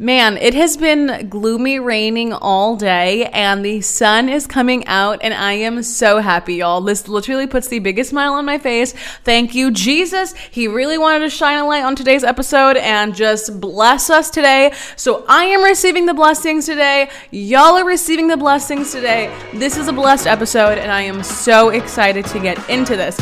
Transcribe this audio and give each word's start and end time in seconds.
Man, 0.00 0.36
it 0.36 0.54
has 0.54 0.76
been 0.76 1.28
gloomy, 1.28 1.80
raining 1.80 2.32
all 2.32 2.76
day, 2.76 3.24
and 3.26 3.64
the 3.64 3.80
sun 3.80 4.28
is 4.28 4.46
coming 4.46 4.86
out, 4.86 5.18
and 5.22 5.34
I 5.34 5.54
am 5.54 5.82
so 5.82 6.20
happy, 6.20 6.54
y'all. 6.54 6.80
This 6.80 7.08
literally 7.08 7.48
puts 7.48 7.66
the 7.66 7.80
biggest 7.80 8.10
smile 8.10 8.34
on 8.34 8.44
my 8.44 8.58
face. 8.58 8.92
Thank 9.24 9.56
you, 9.56 9.72
Jesus. 9.72 10.36
He 10.52 10.68
really 10.68 10.98
wanted 10.98 11.24
to 11.24 11.30
shine 11.30 11.58
a 11.58 11.66
light 11.66 11.82
on 11.82 11.96
today's 11.96 12.22
episode 12.22 12.76
and 12.76 13.12
just 13.12 13.60
bless 13.60 14.08
us 14.08 14.30
today. 14.30 14.72
So 14.94 15.24
I 15.28 15.46
am 15.46 15.64
receiving 15.64 16.06
the 16.06 16.14
blessings 16.14 16.66
today. 16.66 17.10
Y'all 17.32 17.76
are 17.76 17.84
receiving 17.84 18.28
the 18.28 18.36
blessings 18.36 18.92
today. 18.92 19.36
This 19.52 19.76
is 19.76 19.88
a 19.88 19.92
blessed 19.92 20.28
episode, 20.28 20.78
and 20.78 20.92
I 20.92 21.02
am 21.02 21.24
so 21.24 21.70
excited 21.70 22.24
to 22.26 22.38
get 22.38 22.56
into 22.70 22.94
this. 22.94 23.18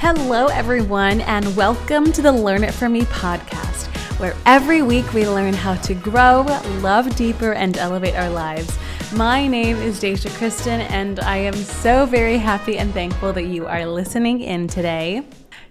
Hello, 0.00 0.46
everyone, 0.46 1.22
and 1.22 1.56
welcome 1.56 2.12
to 2.12 2.22
the 2.22 2.30
Learn 2.30 2.62
It 2.62 2.72
From 2.72 2.92
Me 2.92 3.00
podcast, 3.02 3.88
where 4.20 4.36
every 4.46 4.80
week 4.80 5.12
we 5.12 5.28
learn 5.28 5.52
how 5.52 5.74
to 5.74 5.92
grow, 5.92 6.42
love 6.80 7.16
deeper, 7.16 7.52
and 7.52 7.76
elevate 7.76 8.14
our 8.14 8.30
lives. 8.30 8.78
My 9.12 9.48
name 9.48 9.76
is 9.78 9.98
Deja 9.98 10.28
Criston, 10.28 10.88
and 10.90 11.18
I 11.18 11.38
am 11.38 11.54
so 11.54 12.06
very 12.06 12.38
happy 12.38 12.78
and 12.78 12.94
thankful 12.94 13.32
that 13.32 13.46
you 13.46 13.66
are 13.66 13.84
listening 13.86 14.40
in 14.40 14.68
today. 14.68 15.26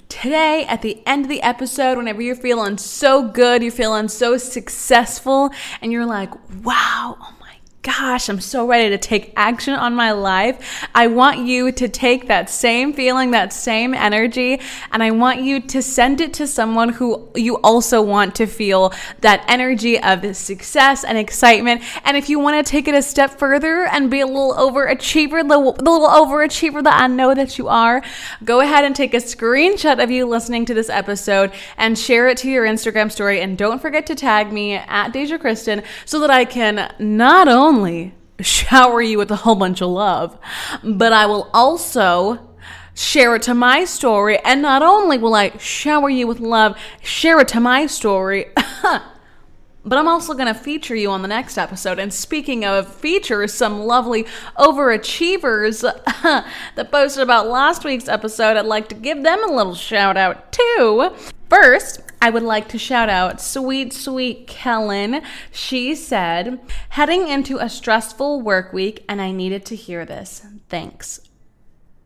Today, 0.09 0.65
at 0.65 0.81
the 0.81 1.01
end 1.07 1.23
of 1.23 1.29
the 1.29 1.41
episode, 1.41 1.97
whenever 1.97 2.21
you're 2.21 2.35
feeling 2.35 2.77
so 2.77 3.29
good, 3.29 3.63
you're 3.63 3.71
feeling 3.71 4.09
so 4.09 4.37
successful, 4.37 5.51
and 5.81 5.93
you're 5.93 6.05
like, 6.05 6.33
wow, 6.65 7.17
oh 7.21 7.36
gosh, 7.87 8.27
I'm 8.27 8.41
so 8.41 8.67
ready 8.67 8.89
to 8.89 8.97
take 8.97 9.31
action 9.37 9.73
on 9.73 9.95
my 9.95 10.11
life. 10.11 10.85
I 10.93 11.07
want 11.07 11.47
you 11.47 11.71
to 11.71 11.87
take 11.87 12.27
that 12.27 12.49
same 12.49 12.91
feeling, 12.91 13.31
that 13.31 13.53
same 13.53 13.93
energy, 13.93 14.59
and 14.91 15.01
I 15.01 15.11
want 15.11 15.39
you 15.39 15.61
to 15.61 15.81
send 15.81 16.19
it 16.19 16.33
to 16.33 16.47
someone 16.47 16.89
who 16.89 17.29
you 17.33 17.55
also 17.59 18.01
want 18.01 18.35
to 18.35 18.45
feel 18.45 18.93
that 19.21 19.45
energy 19.47 19.97
of 20.03 20.35
success 20.35 21.05
and 21.05 21.17
excitement. 21.17 21.81
And 22.03 22.17
if 22.17 22.27
you 22.27 22.39
want 22.39 22.65
to 22.65 22.69
take 22.69 22.89
it 22.89 22.93
a 22.93 23.01
step 23.01 23.39
further 23.39 23.85
and 23.85 24.11
be 24.11 24.19
a 24.19 24.27
little 24.27 24.53
overachiever, 24.55 25.43
the, 25.43 25.81
the 25.81 25.89
little 25.89 26.09
overachiever 26.09 26.83
that 26.83 27.01
I 27.01 27.07
know 27.07 27.33
that 27.33 27.57
you 27.57 27.69
are, 27.69 28.03
go 28.43 28.59
ahead 28.59 28.83
and 28.83 28.97
take 28.97 29.13
a 29.13 29.17
screenshot 29.17 30.03
of 30.03 30.11
you 30.11 30.25
listening 30.25 30.65
to 30.65 30.73
this 30.73 30.89
episode 30.89 31.53
and 31.77 31.97
share 31.97 32.27
it 32.27 32.37
to 32.39 32.49
your 32.49 32.65
Instagram 32.65 33.09
story. 33.09 33.39
And 33.39 33.57
don't 33.57 33.81
forget 33.81 34.05
to 34.07 34.15
tag 34.15 34.51
me 34.51 34.73
at 34.73 35.13
Deja 35.13 35.37
Criston 35.37 35.85
so 36.03 36.19
that 36.19 36.29
I 36.29 36.43
can 36.43 36.93
not 36.99 37.47
only 37.47 37.76
only 37.77 38.15
shower 38.39 39.01
you 39.01 39.17
with 39.17 39.29
a 39.29 39.35
whole 39.35 39.55
bunch 39.55 39.81
of 39.81 39.89
love, 39.89 40.37
but 40.83 41.13
I 41.13 41.27
will 41.27 41.49
also 41.53 42.39
share 42.95 43.35
it 43.35 43.43
to 43.43 43.53
my 43.53 43.85
story. 43.85 44.39
And 44.39 44.61
not 44.63 44.81
only 44.81 45.17
will 45.17 45.35
I 45.35 45.55
shower 45.57 46.09
you 46.09 46.25
with 46.25 46.39
love, 46.39 46.77
share 47.03 47.39
it 47.39 47.47
to 47.49 47.59
my 47.59 47.85
story, 47.85 48.47
but 48.83 49.97
I'm 49.97 50.07
also 50.07 50.33
going 50.33 50.51
to 50.51 50.59
feature 50.59 50.95
you 50.95 51.11
on 51.11 51.21
the 51.21 51.27
next 51.27 51.57
episode. 51.57 51.99
And 51.99 52.11
speaking 52.11 52.65
of 52.65 52.93
features, 52.93 53.53
some 53.53 53.81
lovely 53.81 54.23
overachievers 54.57 55.81
that 56.75 56.91
posted 56.91 57.21
about 57.21 57.47
last 57.47 57.83
week's 57.85 58.07
episode, 58.07 58.57
I'd 58.57 58.65
like 58.65 58.89
to 58.89 58.95
give 58.95 59.21
them 59.21 59.43
a 59.47 59.53
little 59.53 59.75
shout 59.75 60.17
out 60.17 60.51
too. 60.51 61.11
First, 61.49 62.01
I 62.21 62.29
would 62.29 62.43
like 62.43 62.67
to 62.69 62.77
shout 62.77 63.09
out 63.09 63.39
sweet, 63.39 63.93
sweet 63.93 64.47
Kellen. 64.47 65.21
She 65.51 65.95
said, 65.95 66.59
heading 66.89 67.27
into 67.27 67.57
a 67.57 67.69
stressful 67.69 68.41
work 68.41 68.73
week, 68.73 69.03
and 69.07 69.21
I 69.21 69.31
needed 69.31 69.65
to 69.65 69.75
hear 69.75 70.05
this. 70.05 70.45
Thanks. 70.69 71.21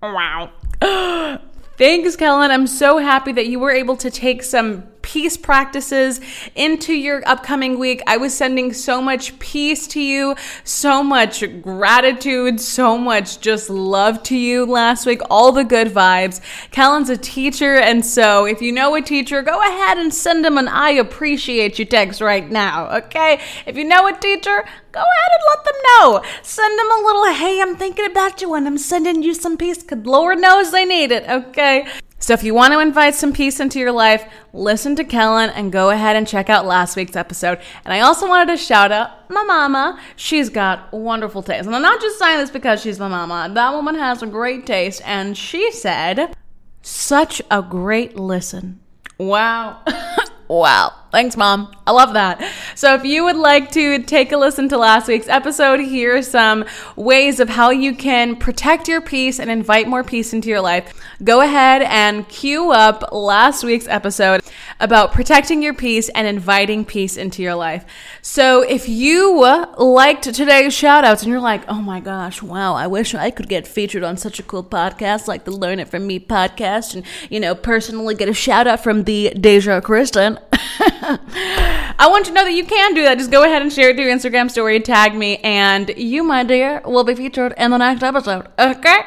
Wow. 0.02 0.52
Thanks, 1.78 2.16
Kellen. 2.16 2.52
I'm 2.52 2.68
so 2.68 2.98
happy 2.98 3.32
that 3.32 3.48
you 3.48 3.60
were 3.60 3.72
able 3.72 3.96
to 3.98 4.12
take 4.12 4.44
some 4.44 4.91
peace 5.02 5.38
practices 5.38 6.20
into 6.56 6.94
your 6.94 7.22
upcoming 7.28 7.80
week. 7.80 8.02
I 8.08 8.18
was 8.18 8.36
sending 8.36 8.74
so 8.74 9.02
much 9.02 9.38
peace 9.40 9.88
to 9.88 10.02
you, 10.02 10.36
so 10.64 11.04
much 11.04 11.44
gratitude, 11.62 12.60
so 12.60 12.98
much 12.98 13.40
just 13.40 13.70
love 13.70 14.24
to 14.24 14.38
you 14.38 14.66
last 14.66 15.06
week, 15.06 15.22
all 15.30 15.52
the 15.52 15.64
good 15.64 15.88
vibes. 15.88 16.42
Kellen's 16.72 17.10
a 17.10 17.18
teacher, 17.18 17.78
and 17.78 18.06
so 18.06 18.46
if 18.46 18.62
you 18.62 18.72
know 18.72 18.96
a 18.96 19.02
teacher, 19.02 19.42
go 19.42 19.62
ahead 19.62 19.98
and 19.98 20.14
send 20.14 20.44
them 20.44 20.58
an 20.58 20.68
I 20.68 20.92
appreciate 20.92 21.80
you 21.80 21.86
text 21.86 22.22
right 22.22 22.50
now, 22.50 22.90
okay? 22.98 23.40
If 23.66 23.78
you 23.78 23.84
know 23.84 24.08
a 24.08 24.14
teacher, 24.14 24.66
go 24.92 25.00
ahead 25.00 25.32
and 25.34 25.44
let 25.50 25.66
them 25.66 25.82
know. 25.84 26.24
Send 26.42 26.80
them 26.80 26.92
a 26.92 27.06
little, 27.06 27.34
hey, 27.34 27.62
I'm 27.62 27.76
thinking 27.76 28.06
about 28.06 28.42
you 28.42 28.54
and 28.54 28.68
I'm 28.68 28.78
sending 28.78 29.24
you 29.24 29.34
some 29.34 29.58
peace 29.58 29.84
because 29.84 30.06
Lord 30.06 30.40
knows 30.40 30.72
they 30.72 30.86
need 30.86 31.12
it, 31.12 31.28
okay? 31.30 31.88
So 32.32 32.36
if 32.36 32.46
you 32.46 32.54
want 32.54 32.72
to 32.72 32.80
invite 32.80 33.14
some 33.14 33.34
peace 33.34 33.60
into 33.60 33.78
your 33.78 33.92
life, 33.92 34.24
listen 34.54 34.96
to 34.96 35.04
Kellen 35.04 35.50
and 35.50 35.70
go 35.70 35.90
ahead 35.90 36.16
and 36.16 36.26
check 36.26 36.50
out 36.50 36.66
last 36.66 36.96
week's 36.96 37.18
episode. 37.18 37.60
And 37.84 37.94
I 37.94 38.00
also 38.00 38.26
wanted 38.26 38.54
to 38.54 38.56
shout 38.56 38.90
out 38.90 39.30
my 39.30 39.44
mama. 39.44 40.00
She's 40.16 40.48
got 40.48 40.94
wonderful 40.94 41.44
taste. 41.44 41.66
And 41.66 41.76
I'm 41.76 41.82
not 41.82 42.00
just 42.00 42.18
saying 42.18 42.40
this 42.40 42.50
because 42.50 42.82
she's 42.82 43.00
my 43.00 43.10
mama. 43.10 43.54
That 43.54 43.74
woman 43.74 43.96
has 43.96 44.24
a 44.24 44.28
great 44.28 44.66
taste. 44.66 45.02
And 45.04 45.38
she 45.38 45.74
said, 45.74 46.34
such 46.82 47.42
a 47.52 47.62
great 47.62 48.16
listen. 48.16 48.80
Wow. 49.18 49.84
wow. 50.48 51.01
Thanks, 51.12 51.36
Mom. 51.36 51.76
I 51.86 51.92
love 51.92 52.14
that. 52.14 52.42
So, 52.74 52.96
if 52.96 53.04
you 53.04 53.26
would 53.26 53.36
like 53.36 53.72
to 53.72 54.02
take 54.04 54.32
a 54.32 54.38
listen 54.38 54.70
to 54.70 54.78
last 54.78 55.10
week's 55.10 55.28
episode, 55.28 55.82
here 55.82 56.16
are 56.16 56.22
some 56.22 56.64
ways 56.96 57.42
of 57.42 57.50
how 57.50 57.70
you 57.70 57.94
can 57.94 58.38
protect 58.38 58.88
your 58.88 59.02
peace 59.02 59.38
and 59.38 59.52
invite 59.52 59.90
more 59.90 60.06
peace 60.06 60.32
into 60.32 60.48
your 60.48 60.62
life. 60.62 60.94
Go 61.22 61.42
ahead 61.42 61.82
and 61.82 62.28
cue 62.30 62.72
up 62.72 63.12
last 63.12 63.66
week's 63.66 63.90
episode 63.90 64.42
about 64.80 65.12
protecting 65.12 65.62
your 65.62 65.74
peace 65.74 66.08
and 66.10 66.28
inviting 66.28 66.86
peace 66.86 67.18
into 67.18 67.42
your 67.44 67.56
life. 67.56 67.84
So, 68.22 68.62
if 68.62 68.88
you 68.88 69.42
liked 69.78 70.24
today's 70.24 70.74
shout 70.74 71.04
outs 71.04 71.24
and 71.24 71.30
you're 71.30 71.42
like, 71.42 71.64
oh 71.68 71.82
my 71.82 72.00
gosh, 72.00 72.42
wow, 72.42 72.74
I 72.74 72.88
wish 72.88 73.14
I 73.14 73.32
could 73.32 73.50
get 73.50 73.68
featured 73.68 74.04
on 74.04 74.16
such 74.16 74.40
a 74.40 74.44
cool 74.44 74.64
podcast 74.64 75.28
like 75.28 75.44
the 75.44 75.52
Learn 75.52 75.80
It 75.80 75.90
From 75.90 76.08
Me 76.08 76.22
podcast 76.22 76.96
and, 76.96 77.04
you 77.30 77.42
know, 77.42 77.54
personally 77.54 78.16
get 78.16 78.30
a 78.30 78.34
shout 78.34 78.66
out 78.66 78.82
from 78.82 79.04
the 79.04 79.32
Deja 79.32 79.82
Criston. 79.82 80.42
I 80.80 82.08
want 82.10 82.28
you 82.28 82.34
to 82.34 82.36
know 82.40 82.46
that 82.46 82.54
you 82.54 82.66
can 82.66 82.94
do 82.94 83.04
that. 83.04 83.18
Just 83.18 83.32
go 83.32 83.44
ahead 83.44 83.62
and 83.62 83.72
share 83.72 83.90
it 83.90 83.98
to 83.98 84.04
your 84.04 84.16
Instagram 84.16 84.50
story, 84.50 84.80
tag 84.80 85.16
me, 85.16 85.38
and 85.38 85.90
you, 85.98 86.24
my 86.24 86.44
dear, 86.44 86.82
will 86.86 87.04
be 87.04 87.16
featured 87.16 87.54
in 87.58 87.72
the 87.72 87.78
next 87.78 88.04
episode. 88.04 88.48
Okay? 88.60 89.00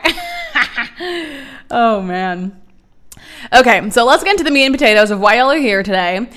oh, 1.71 2.03
man. 2.03 2.61
Okay, 3.53 3.91
so 3.91 4.05
let's 4.05 4.25
get 4.25 4.33
into 4.33 4.45
the 4.45 4.51
meat 4.51 4.65
and 4.65 4.75
potatoes 4.75 5.11
of 5.11 5.21
why 5.21 5.37
y'all 5.37 5.51
are 5.51 5.59
here 5.59 5.83
today. 5.83 6.29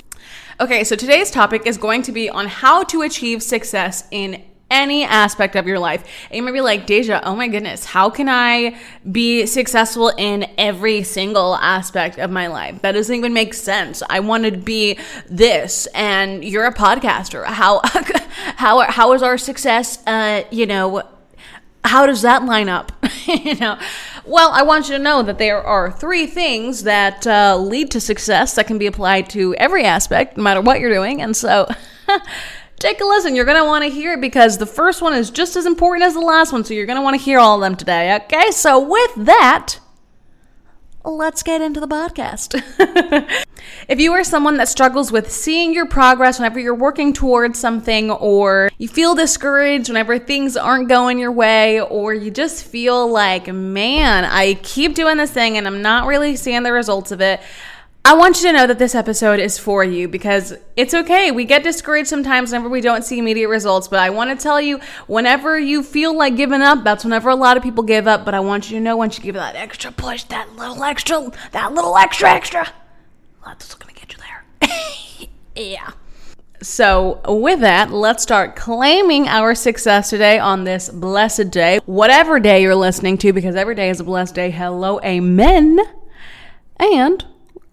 Okay, 0.60 0.84
so 0.84 0.96
today's 0.96 1.30
topic 1.30 1.66
is 1.66 1.78
going 1.78 2.02
to 2.02 2.12
be 2.12 2.28
on 2.28 2.46
how 2.46 2.82
to 2.84 3.02
achieve 3.02 3.42
success 3.42 4.08
in 4.10 4.44
any 4.70 5.04
aspect 5.04 5.56
of 5.56 5.66
your 5.66 5.78
life. 5.78 6.04
And 6.30 6.36
you 6.36 6.42
might 6.42 6.52
be 6.52 6.60
like, 6.60 6.86
Deja, 6.86 7.20
oh 7.24 7.34
my 7.34 7.48
goodness, 7.48 7.84
how 7.84 8.10
can 8.10 8.28
I 8.28 8.78
be 9.10 9.46
successful 9.46 10.12
in 10.16 10.46
every 10.58 11.02
single 11.02 11.56
aspect 11.56 12.18
of 12.18 12.30
my 12.30 12.48
life? 12.48 12.82
That 12.82 12.92
doesn't 12.92 13.14
even 13.14 13.32
make 13.32 13.54
sense. 13.54 14.02
I 14.08 14.20
want 14.20 14.44
to 14.44 14.56
be 14.56 14.98
this, 15.28 15.86
and 15.94 16.44
you're 16.44 16.66
a 16.66 16.74
podcaster. 16.74 17.44
How 17.44 17.80
how 18.56 18.80
how 18.80 19.12
is 19.12 19.22
our 19.22 19.38
success? 19.38 20.06
Uh, 20.06 20.44
you 20.50 20.66
know, 20.66 21.02
how 21.84 22.06
does 22.06 22.22
that 22.22 22.44
line 22.44 22.68
up? 22.68 22.92
you 23.26 23.54
know. 23.56 23.78
Well, 24.26 24.50
I 24.52 24.62
want 24.62 24.90
you 24.90 24.96
to 24.98 25.02
know 25.02 25.22
that 25.22 25.38
there 25.38 25.62
are 25.62 25.90
three 25.90 26.26
things 26.26 26.82
that 26.82 27.26
uh, 27.26 27.56
lead 27.56 27.90
to 27.92 28.00
success 28.00 28.54
that 28.56 28.66
can 28.66 28.76
be 28.76 28.86
applied 28.86 29.30
to 29.30 29.54
every 29.54 29.84
aspect, 29.84 30.36
no 30.36 30.42
matter 30.42 30.60
what 30.60 30.80
you're 30.80 30.92
doing. 30.92 31.22
And 31.22 31.34
so, 31.34 31.66
take 32.78 33.00
a 33.00 33.04
listen. 33.04 33.34
You're 33.34 33.44
going 33.44 33.60
to 33.60 33.66
want 33.66 33.84
to 33.84 33.90
hear 33.90 34.14
it 34.14 34.20
because 34.20 34.58
the 34.58 34.66
first 34.66 35.02
one 35.02 35.14
is 35.14 35.30
just 35.30 35.56
as 35.56 35.66
important 35.66 36.04
as 36.04 36.14
the 36.14 36.20
last 36.20 36.52
one. 36.52 36.64
So 36.64 36.74
you're 36.74 36.86
going 36.86 36.96
to 36.96 37.02
want 37.02 37.18
to 37.18 37.22
hear 37.22 37.38
all 37.38 37.56
of 37.56 37.60
them 37.60 37.76
today. 37.76 38.16
Okay. 38.16 38.50
So 38.50 38.78
with 38.80 39.26
that, 39.26 39.78
let's 41.04 41.42
get 41.42 41.60
into 41.60 41.80
the 41.80 41.88
podcast. 41.88 42.60
if 43.88 43.98
you 43.98 44.12
are 44.12 44.24
someone 44.24 44.56
that 44.56 44.68
struggles 44.68 45.10
with 45.10 45.30
seeing 45.30 45.72
your 45.72 45.86
progress 45.86 46.38
whenever 46.38 46.58
you're 46.58 46.74
working 46.74 47.12
towards 47.12 47.58
something, 47.58 48.10
or 48.10 48.70
you 48.78 48.88
feel 48.88 49.14
discouraged 49.14 49.88
whenever 49.88 50.18
things 50.18 50.56
aren't 50.56 50.88
going 50.88 51.18
your 51.18 51.32
way, 51.32 51.80
or 51.80 52.14
you 52.14 52.30
just 52.30 52.64
feel 52.64 53.10
like, 53.10 53.52
man, 53.52 54.24
I 54.24 54.54
keep 54.54 54.94
doing 54.94 55.16
this 55.16 55.30
thing 55.30 55.56
and 55.56 55.66
I'm 55.66 55.82
not 55.82 56.06
really 56.06 56.36
seeing 56.36 56.62
the 56.62 56.72
results 56.72 57.10
of 57.10 57.20
it, 57.20 57.40
I 58.04 58.14
want 58.14 58.40
you 58.40 58.46
to 58.46 58.52
know 58.52 58.66
that 58.66 58.78
this 58.78 58.94
episode 58.94 59.38
is 59.38 59.58
for 59.58 59.84
you 59.84 60.08
because 60.08 60.54
it's 60.76 60.94
okay. 60.94 61.30
We 61.30 61.44
get 61.44 61.62
discouraged 61.62 62.08
sometimes 62.08 62.52
whenever 62.52 62.70
we 62.70 62.80
don't 62.80 63.04
see 63.04 63.18
immediate 63.18 63.48
results, 63.48 63.86
but 63.86 63.98
I 63.98 64.08
want 64.10 64.30
to 64.30 64.42
tell 64.42 64.60
you 64.60 64.80
whenever 65.06 65.58
you 65.58 65.82
feel 65.82 66.16
like 66.16 66.36
giving 66.36 66.62
up, 66.62 66.84
that's 66.84 67.04
whenever 67.04 67.28
a 67.28 67.34
lot 67.34 67.56
of 67.58 67.62
people 67.62 67.82
give 67.82 68.06
up. 68.06 68.24
But 68.24 68.34
I 68.34 68.40
want 68.40 68.70
you 68.70 68.78
to 68.78 68.82
know 68.82 68.96
once 68.96 69.18
you 69.18 69.24
give 69.24 69.34
that 69.34 69.56
extra 69.56 69.92
push, 69.92 70.22
that 70.24 70.56
little 70.56 70.82
extra, 70.82 71.30
that 71.52 71.74
little 71.74 71.96
extra, 71.98 72.30
extra, 72.30 72.68
that's 73.44 73.74
going 73.74 73.94
to 73.94 74.00
get 74.00 74.12
you 74.14 74.18
there. 74.22 75.28
yeah. 75.56 75.90
So, 76.62 77.20
with 77.28 77.60
that, 77.60 77.92
let's 77.92 78.22
start 78.22 78.56
claiming 78.56 79.28
our 79.28 79.54
success 79.54 80.10
today 80.10 80.38
on 80.38 80.64
this 80.64 80.88
blessed 80.88 81.50
day, 81.50 81.78
whatever 81.86 82.40
day 82.40 82.62
you're 82.62 82.74
listening 82.74 83.16
to, 83.18 83.32
because 83.32 83.54
every 83.54 83.76
day 83.76 83.90
is 83.90 84.00
a 84.00 84.04
blessed 84.04 84.34
day. 84.34 84.50
Hello, 84.50 84.98
amen. 85.02 85.78
And 86.80 87.24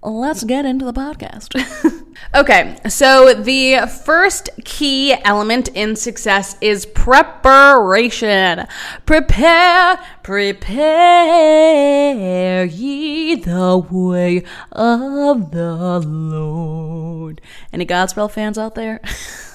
let's 0.05 0.43
get 0.43 0.65
into 0.65 0.85
the 0.85 0.93
podcast. 0.93 1.55
okay, 2.35 2.77
so 2.87 3.33
the 3.33 3.87
first 4.05 4.49
key 4.63 5.15
element 5.23 5.69
in 5.69 5.95
success 5.95 6.55
is 6.61 6.85
preparation. 6.85 8.67
Prepare, 9.05 9.99
prepare 10.23 10.75
ye 12.65 13.35
the 13.35 13.77
way 13.89 14.43
of 14.71 15.51
the 15.51 15.99
Lord. 16.05 17.41
Any 17.73 17.85
Godspell 17.85 18.29
fans 18.31 18.57
out 18.57 18.75
there? 18.75 19.01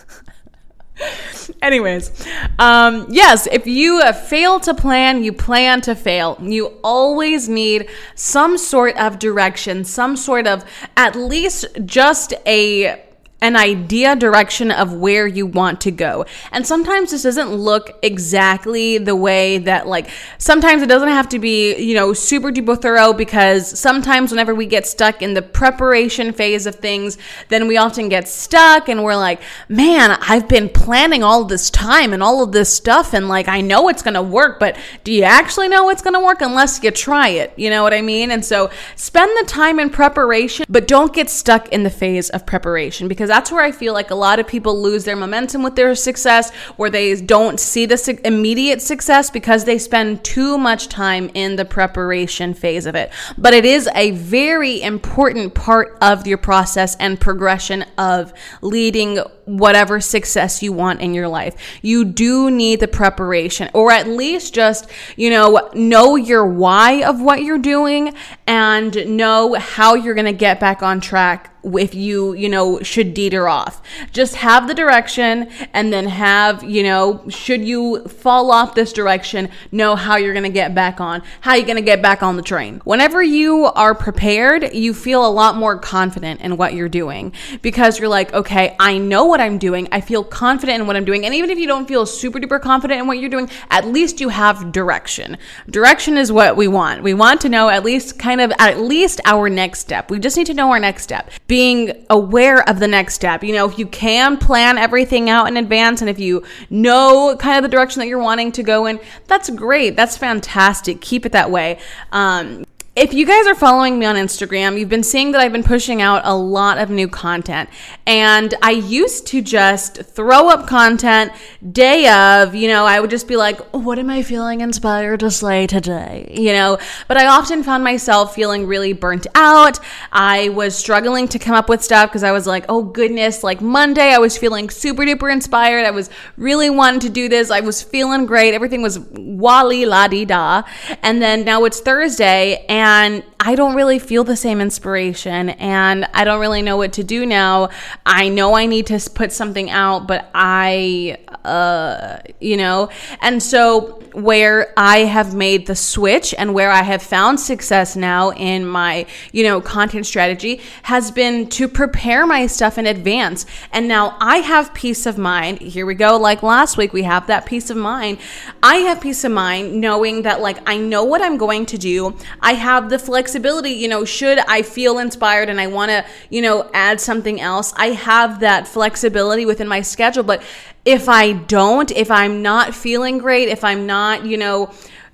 Anyways, 1.63 2.27
um, 2.59 3.07
yes, 3.11 3.47
if 3.51 3.67
you 3.67 4.01
fail 4.13 4.61
to 4.61 4.75
plan, 4.75 5.23
you 5.25 5.33
plan 5.33 5.81
to 5.83 5.95
fail. 5.95 6.37
You 6.41 6.79
always 6.83 7.49
need 7.49 7.89
some 8.15 8.59
sort 8.59 8.97
of 8.97 9.19
direction, 9.19 9.85
some 9.85 10.17
sort 10.17 10.47
of 10.47 10.65
at 10.97 11.17
least 11.17 11.67
just 11.85 12.35
a 12.47 13.03
an 13.43 13.57
idea 13.57 14.15
direction 14.17 14.71
of 14.71 14.93
where 14.93 15.27
you 15.27 15.47
want 15.47 15.81
to 15.81 15.91
go. 15.91 16.27
And 16.53 16.67
sometimes 16.67 17.11
this 17.11 17.23
doesn't 17.23 17.55
look 17.55 17.99
exactly 18.03 18.99
the 18.99 19.17
way 19.17 19.59
that 19.59 19.87
like 19.87 20.11
sometimes 20.39 20.83
it 20.83 20.89
doesn't 20.89 21.09
have 21.09 21.29
to 21.31 21.39
be, 21.39 21.77
you 21.77 21.95
know, 21.95 22.13
super 22.13 22.51
duper 22.51 22.81
thorough 22.81 23.13
because 23.13 23.79
sometimes 23.79 24.31
whenever 24.31 24.55
we 24.55 24.67
get 24.67 24.87
stuck 24.87 25.23
in 25.23 25.35
the 25.35 25.43
preparation 25.43 26.33
phase 26.33 26.67
of 26.67 26.75
things, 26.75 27.17
then 27.49 27.67
we 27.67 27.77
often 27.79 28.09
get 28.09 28.29
stuck 28.29 28.89
and 28.89 29.03
we're 29.03 29.17
like, 29.17 29.41
"Man, 29.69 30.19
I've 30.21 30.49
been 30.49 30.69
planning 30.69 31.23
all 31.23 31.45
this 31.45 31.71
time 31.71 32.13
and 32.13 32.23
all 32.23 32.43
of 32.43 32.53
this 32.53 32.73
stuff 32.73 33.15
and 33.15 33.29
like 33.29 33.49
I 33.49 33.63
know 33.63 33.89
it's 33.89 34.03
to 34.03 34.23
work, 34.23 34.59
but 34.61 34.77
do 35.05 35.13
you 35.13 35.23
actually 35.23 35.69
know 35.69 35.89
it's 35.89 36.03
to 36.03 36.21
work 36.21 36.43
unless 36.43 36.83
you 36.83 36.91
try 36.91 37.29
it?" 37.29 37.53
You 37.57 37.71
know 37.71 37.83
what 37.83 37.95
I 37.95 38.03
mean? 38.03 38.31
And 38.31 38.45
so 38.45 38.71
spend 38.97 39.31
the 39.39 39.47
time 39.47 39.81
in 39.81 39.89
preparation, 39.89 40.67
but 40.69 40.87
don't 40.87 41.15
get 41.15 41.31
stuck 41.31 41.69
in 41.69 41.85
the 41.85 41.91
phase 41.91 42.29
of 42.31 42.45
preparation 42.45 43.09
because 43.09 43.30
that's 43.31 43.51
where 43.51 43.65
I 43.65 43.73
feel 43.73 43.95
like 43.95 44.11
a 44.11 44.15
lot 44.15 44.39
of 44.39 44.47
people 44.47 44.81
lose 44.81 45.05
their 45.05 45.17
momentum 45.17 45.63
with 45.63 45.77
their 45.77 45.95
success, 45.95 46.51
where 46.77 46.91
they 46.91 47.15
don't 47.15 47.59
see 47.59 47.87
the 47.87 47.97
su- 47.97 48.19
immediate 48.25 48.83
success 48.83 49.31
because 49.31 49.65
they 49.65 49.79
spend 49.79 50.23
too 50.25 50.59
much 50.59 50.89
time 50.89 51.31
in 51.35 51.57
the 51.57 51.65
preparation 51.65 52.53
phase 52.53 52.87
of 52.87 52.95
it. 52.95 53.11
But 53.39 53.55
it 53.55 53.65
is 53.65 53.89
a 53.95 54.11
very 54.11 54.83
important 54.83 55.55
part 55.55 55.97
of 56.03 56.27
your 56.27 56.39
process 56.39 56.97
and 56.97 57.21
progression 57.21 57.85
of 57.97 58.33
leading 58.61 59.19
whatever 59.45 60.01
success 60.01 60.63
you 60.63 60.73
want 60.73 61.01
in 61.01 61.15
your 61.15 61.29
life. 61.29 61.57
You 61.83 62.05
do 62.05 62.51
need 62.51 62.81
the 62.81 62.89
preparation, 62.89 63.71
or 63.75 63.91
at 63.91 64.07
least 64.07 64.55
just, 64.55 64.89
you 65.17 65.31
know, 65.31 65.71
know 65.75 66.17
your 66.17 66.47
why 66.47 67.03
of 67.05 67.21
what 67.21 67.43
you're 67.43 67.59
doing 67.59 68.15
and 68.51 69.17
know 69.17 69.55
how 69.55 69.95
you're 69.95 70.13
going 70.13 70.27
to 70.27 70.33
get 70.33 70.59
back 70.59 70.83
on 70.83 71.01
track 71.01 71.55
if 71.63 71.95
you, 71.95 72.33
you 72.35 72.49
know, 72.49 72.81
should 72.81 73.15
deter 73.15 73.47
off. 73.47 73.83
Just 74.13 74.37
have 74.37 74.67
the 74.67 74.75
direction 74.75 75.51
and 75.73 75.93
then 75.93 76.07
have, 76.07 76.63
you 76.65 76.83
know, 76.83 77.23
should 77.29 77.65
you 77.65 78.05
fall 78.05 78.51
off 78.51 78.75
this 78.75 78.93
direction, 78.93 79.51
know 79.71 79.95
how 79.95 80.17
you're 80.17 80.33
going 80.33 80.45
to 80.45 80.49
get 80.49 80.75
back 80.75 81.01
on, 81.01 81.23
how 81.41 81.55
you're 81.55 81.67
going 81.67 81.77
to 81.77 81.83
get 81.83 82.03
back 82.03 82.23
on 82.23 82.37
the 82.37 82.43
train. 82.43 82.81
Whenever 82.85 83.23
you 83.23 83.67
are 83.67 83.95
prepared, 83.95 84.75
you 84.75 84.95
feel 84.95 85.27
a 85.27 85.29
lot 85.29 85.57
more 85.57 85.79
confident 85.79 86.41
in 86.41 86.57
what 86.57 86.75
you're 86.75 86.89
doing 86.89 87.33
because 87.63 87.99
you're 87.99 88.09
like, 88.09 88.33
okay, 88.33 88.75
I 88.81 88.99
know 88.99 89.27
what 89.27 89.41
I'm 89.41 89.59
doing. 89.59 89.89
I 89.93 90.01
feel 90.01 90.25
confident 90.25 90.81
in 90.81 90.87
what 90.87 90.97
I'm 90.97 91.05
doing. 91.05 91.25
And 91.25 91.35
even 91.35 91.51
if 91.51 91.59
you 91.59 91.67
don't 91.67 91.87
feel 91.87 92.07
super 92.07 92.39
duper 92.39 92.61
confident 92.61 93.01
in 93.01 93.07
what 93.07 93.19
you're 93.19 93.31
doing, 93.31 93.51
at 93.71 93.87
least 93.87 94.21
you 94.21 94.31
have 94.31 94.73
direction. 94.73 95.37
Direction 95.69 96.17
is 96.17 96.33
what 96.33 96.57
we 96.57 96.69
want. 96.69 97.03
We 97.03 97.15
want 97.15 97.41
to 97.43 97.49
know 97.49 97.69
at 97.69 97.85
least 97.85 98.19
kind 98.19 98.40
of 98.43 98.53
at 98.59 98.81
least 98.81 99.21
our 99.25 99.49
next 99.49 99.81
step. 99.81 100.11
We 100.11 100.19
just 100.19 100.37
need 100.37 100.47
to 100.47 100.55
know 100.55 100.71
our 100.71 100.81
next 100.81 101.03
step 101.03 101.31
being 101.47 102.05
aware 102.11 102.69
of 102.69 102.79
the 102.79 102.89
next 102.89 103.15
step. 103.15 103.43
You 103.43 103.53
know, 103.53 103.69
if 103.69 103.79
you 103.79 103.87
can 103.87 104.37
plan 104.37 104.79
everything 104.79 105.29
out 105.29 105.49
in 105.49 105.57
advance 105.57 106.01
and 106.01 106.11
if 106.11 106.19
you 106.19 106.45
know 106.71 107.37
kind 107.39 107.57
of 107.57 107.63
the 107.63 107.75
direction 107.75 108.01
that 108.01 108.07
you're 108.07 108.23
wanting 108.23 108.53
to 108.53 108.63
go 108.63 108.87
in, 108.87 109.01
that's 109.27 109.51
great. 109.51 109.97
That's 109.97 110.17
fantastic. 110.17 111.01
Keep 111.01 111.27
it 111.27 111.33
that 111.33 111.51
way. 111.51 111.79
Um, 112.13 112.65
if 112.97 113.15
you 113.15 113.25
guys 113.25 113.47
are 113.47 113.55
following 113.55 114.01
me 114.01 114.05
on 114.05 114.17
Instagram, 114.17 114.77
you've 114.77 114.89
been 114.89 115.05
seeing 115.05 115.31
that 115.31 115.41
I've 115.41 115.53
been 115.53 115.63
pushing 115.63 116.03
out 116.03 116.23
a 116.25 116.35
lot 116.35 116.77
of 116.77 116.91
new 116.91 117.07
content. 117.07 117.71
And 118.05 118.53
I 118.63 118.73
used 118.73 119.29
to 119.29 119.41
just 119.41 120.03
throw 120.03 120.49
up 120.49 120.67
content 120.67 121.31
day 121.73 122.09
of, 122.09 122.53
you 122.57 122.67
know, 122.67 122.87
I 122.87 122.99
would 122.99 123.11
just 123.11 123.29
be 123.29 123.37
like, 123.37 123.61
what 123.71 124.01
am 124.01 124.11
I 124.11 124.25
feeling 124.25 124.61
inspired 124.61 125.21
to 125.21 125.31
slay 125.31 125.69
today? 125.69 126.35
You 126.37 126.53
know, 126.53 126.79
but 127.07 127.17
I 127.17 127.27
often 127.27 127.63
found 127.63 127.85
myself 127.85 128.35
feeling 128.35 128.67
really 128.67 128.93
burnt 128.93 129.29
out. 129.37 129.79
I 130.11 130.49
was 130.49 130.75
struggling 130.75 131.29
to 131.29 131.39
come 131.39 131.55
up 131.55 131.69
with 131.69 131.85
stuff 131.85 132.11
because 132.11 132.25
I 132.25 132.33
was 132.33 132.45
like, 132.49 132.65
oh 132.69 132.83
goodness, 132.83 133.45
like 133.45 133.61
Monday, 133.61 134.13
I 134.13 134.19
was 134.19 134.37
feeling 134.37 134.69
super 134.69 135.05
duper 135.05 135.33
inspired. 135.33 135.87
I 135.87 135.93
was 135.93 136.11
really 136.37 136.71
wanting 136.71 137.01
to 137.01 137.09
do 137.09 137.29
this. 137.29 137.53
I 137.53 137.61
was 137.61 137.83
feeling 137.83 138.27
great. 138.27 138.53
Everything 138.53 138.83
was 138.83 138.99
wally 138.99 139.87
la 139.87 140.09
di 140.09 140.25
da. 140.25 140.65
And 141.05 141.23
then 141.23 141.45
now 141.45 141.65
it's 141.65 141.79
Thursday 141.79 142.67
and 142.69 142.90
and 142.91 143.23
I 143.39 143.55
don't 143.55 143.77
really 143.77 144.01
feel 144.01 144.25
the 144.25 144.35
same 144.35 144.61
inspiration 144.61 145.51
and 145.51 146.07
I 146.13 146.25
don't 146.25 146.41
really 146.41 146.61
know 146.61 146.77
what 146.77 146.95
to 146.95 147.05
do 147.05 147.25
now. 147.25 147.71
I 148.05 148.29
know 148.29 148.55
I 148.55 148.67
need 148.67 148.89
to 148.89 148.99
put 149.15 149.31
something 149.31 149.71
out, 149.71 150.09
but 150.09 150.29
I, 150.35 151.19
uh, 151.45 152.19
you 152.41 152.57
know, 152.57 152.91
and 153.21 153.43
so 153.43 154.01
where 154.13 154.73
I 154.77 154.99
have 154.99 155.35
made 155.35 155.67
the 155.67 155.77
switch 155.77 156.35
and 156.37 156.53
where 156.53 156.71
I 156.71 156.83
have 156.83 157.03
found 157.03 157.39
success 157.41 157.97
now 157.97 158.33
in 158.33 158.67
my, 158.67 159.07
you 159.33 159.45
know, 159.45 159.61
content 159.61 160.07
strategy 160.07 160.61
has 160.83 161.11
been 161.11 161.49
to 161.51 161.69
prepare 161.69 162.27
my 162.27 162.47
stuff 162.47 162.79
in 162.79 162.87
advance. 162.87 163.47
And 163.73 163.89
now 163.89 164.17
I 164.21 164.39
have 164.39 164.75
peace 164.75 165.07
of 165.07 165.17
mind. 165.17 165.61
Here 165.61 165.87
we 165.87 165.95
go. 165.95 166.19
Like 166.19 166.43
last 166.43 166.77
week, 166.77 166.93
we 166.93 167.05
have 167.05 167.27
that 167.29 167.47
peace 167.47 167.71
of 167.71 167.77
mind. 167.77 168.19
I 168.63 168.77
have 168.77 169.01
peace 169.01 169.25
of 169.25 169.33
mind 169.33 169.81
knowing 169.81 170.23
that, 170.23 170.41
like, 170.41 170.59
I 170.69 170.77
know 170.77 171.05
what 171.05 171.23
I'm 171.23 171.37
going 171.37 171.67
to 171.67 171.79
do. 171.79 172.17
I 172.41 172.55
have 172.55 172.91
the 172.91 172.99
flexibility, 172.99 173.71
you 173.71 173.89
know, 173.89 174.05
should 174.05 174.39
I 174.41 174.63
feel 174.63 174.99
inspired 174.99 175.49
and 175.49 175.61
I 175.61 175.69
want 175.69 175.91
to, 175.91 176.05
you 176.29 176.43
know, 176.43 176.69
add 176.75 177.01
something 177.01 177.41
else, 177.41 177.73
I 177.77 177.89
have 177.89 178.41
that 178.41 178.69
flexibility 178.69 179.47
within 179.47 179.69
my 179.69 179.83
schedule. 179.83 180.23
But 180.23 180.43
if 180.91 181.09
I 181.09 181.33
don't, 181.33 181.91
if 181.93 182.11
I'm 182.11 182.43
not 182.43 182.75
feeling 182.75 183.19
great, 183.19 183.49
if 183.49 183.63
I'm 183.65 183.87
not, 183.87 184.27
you 184.27 184.37
know, 184.37 184.71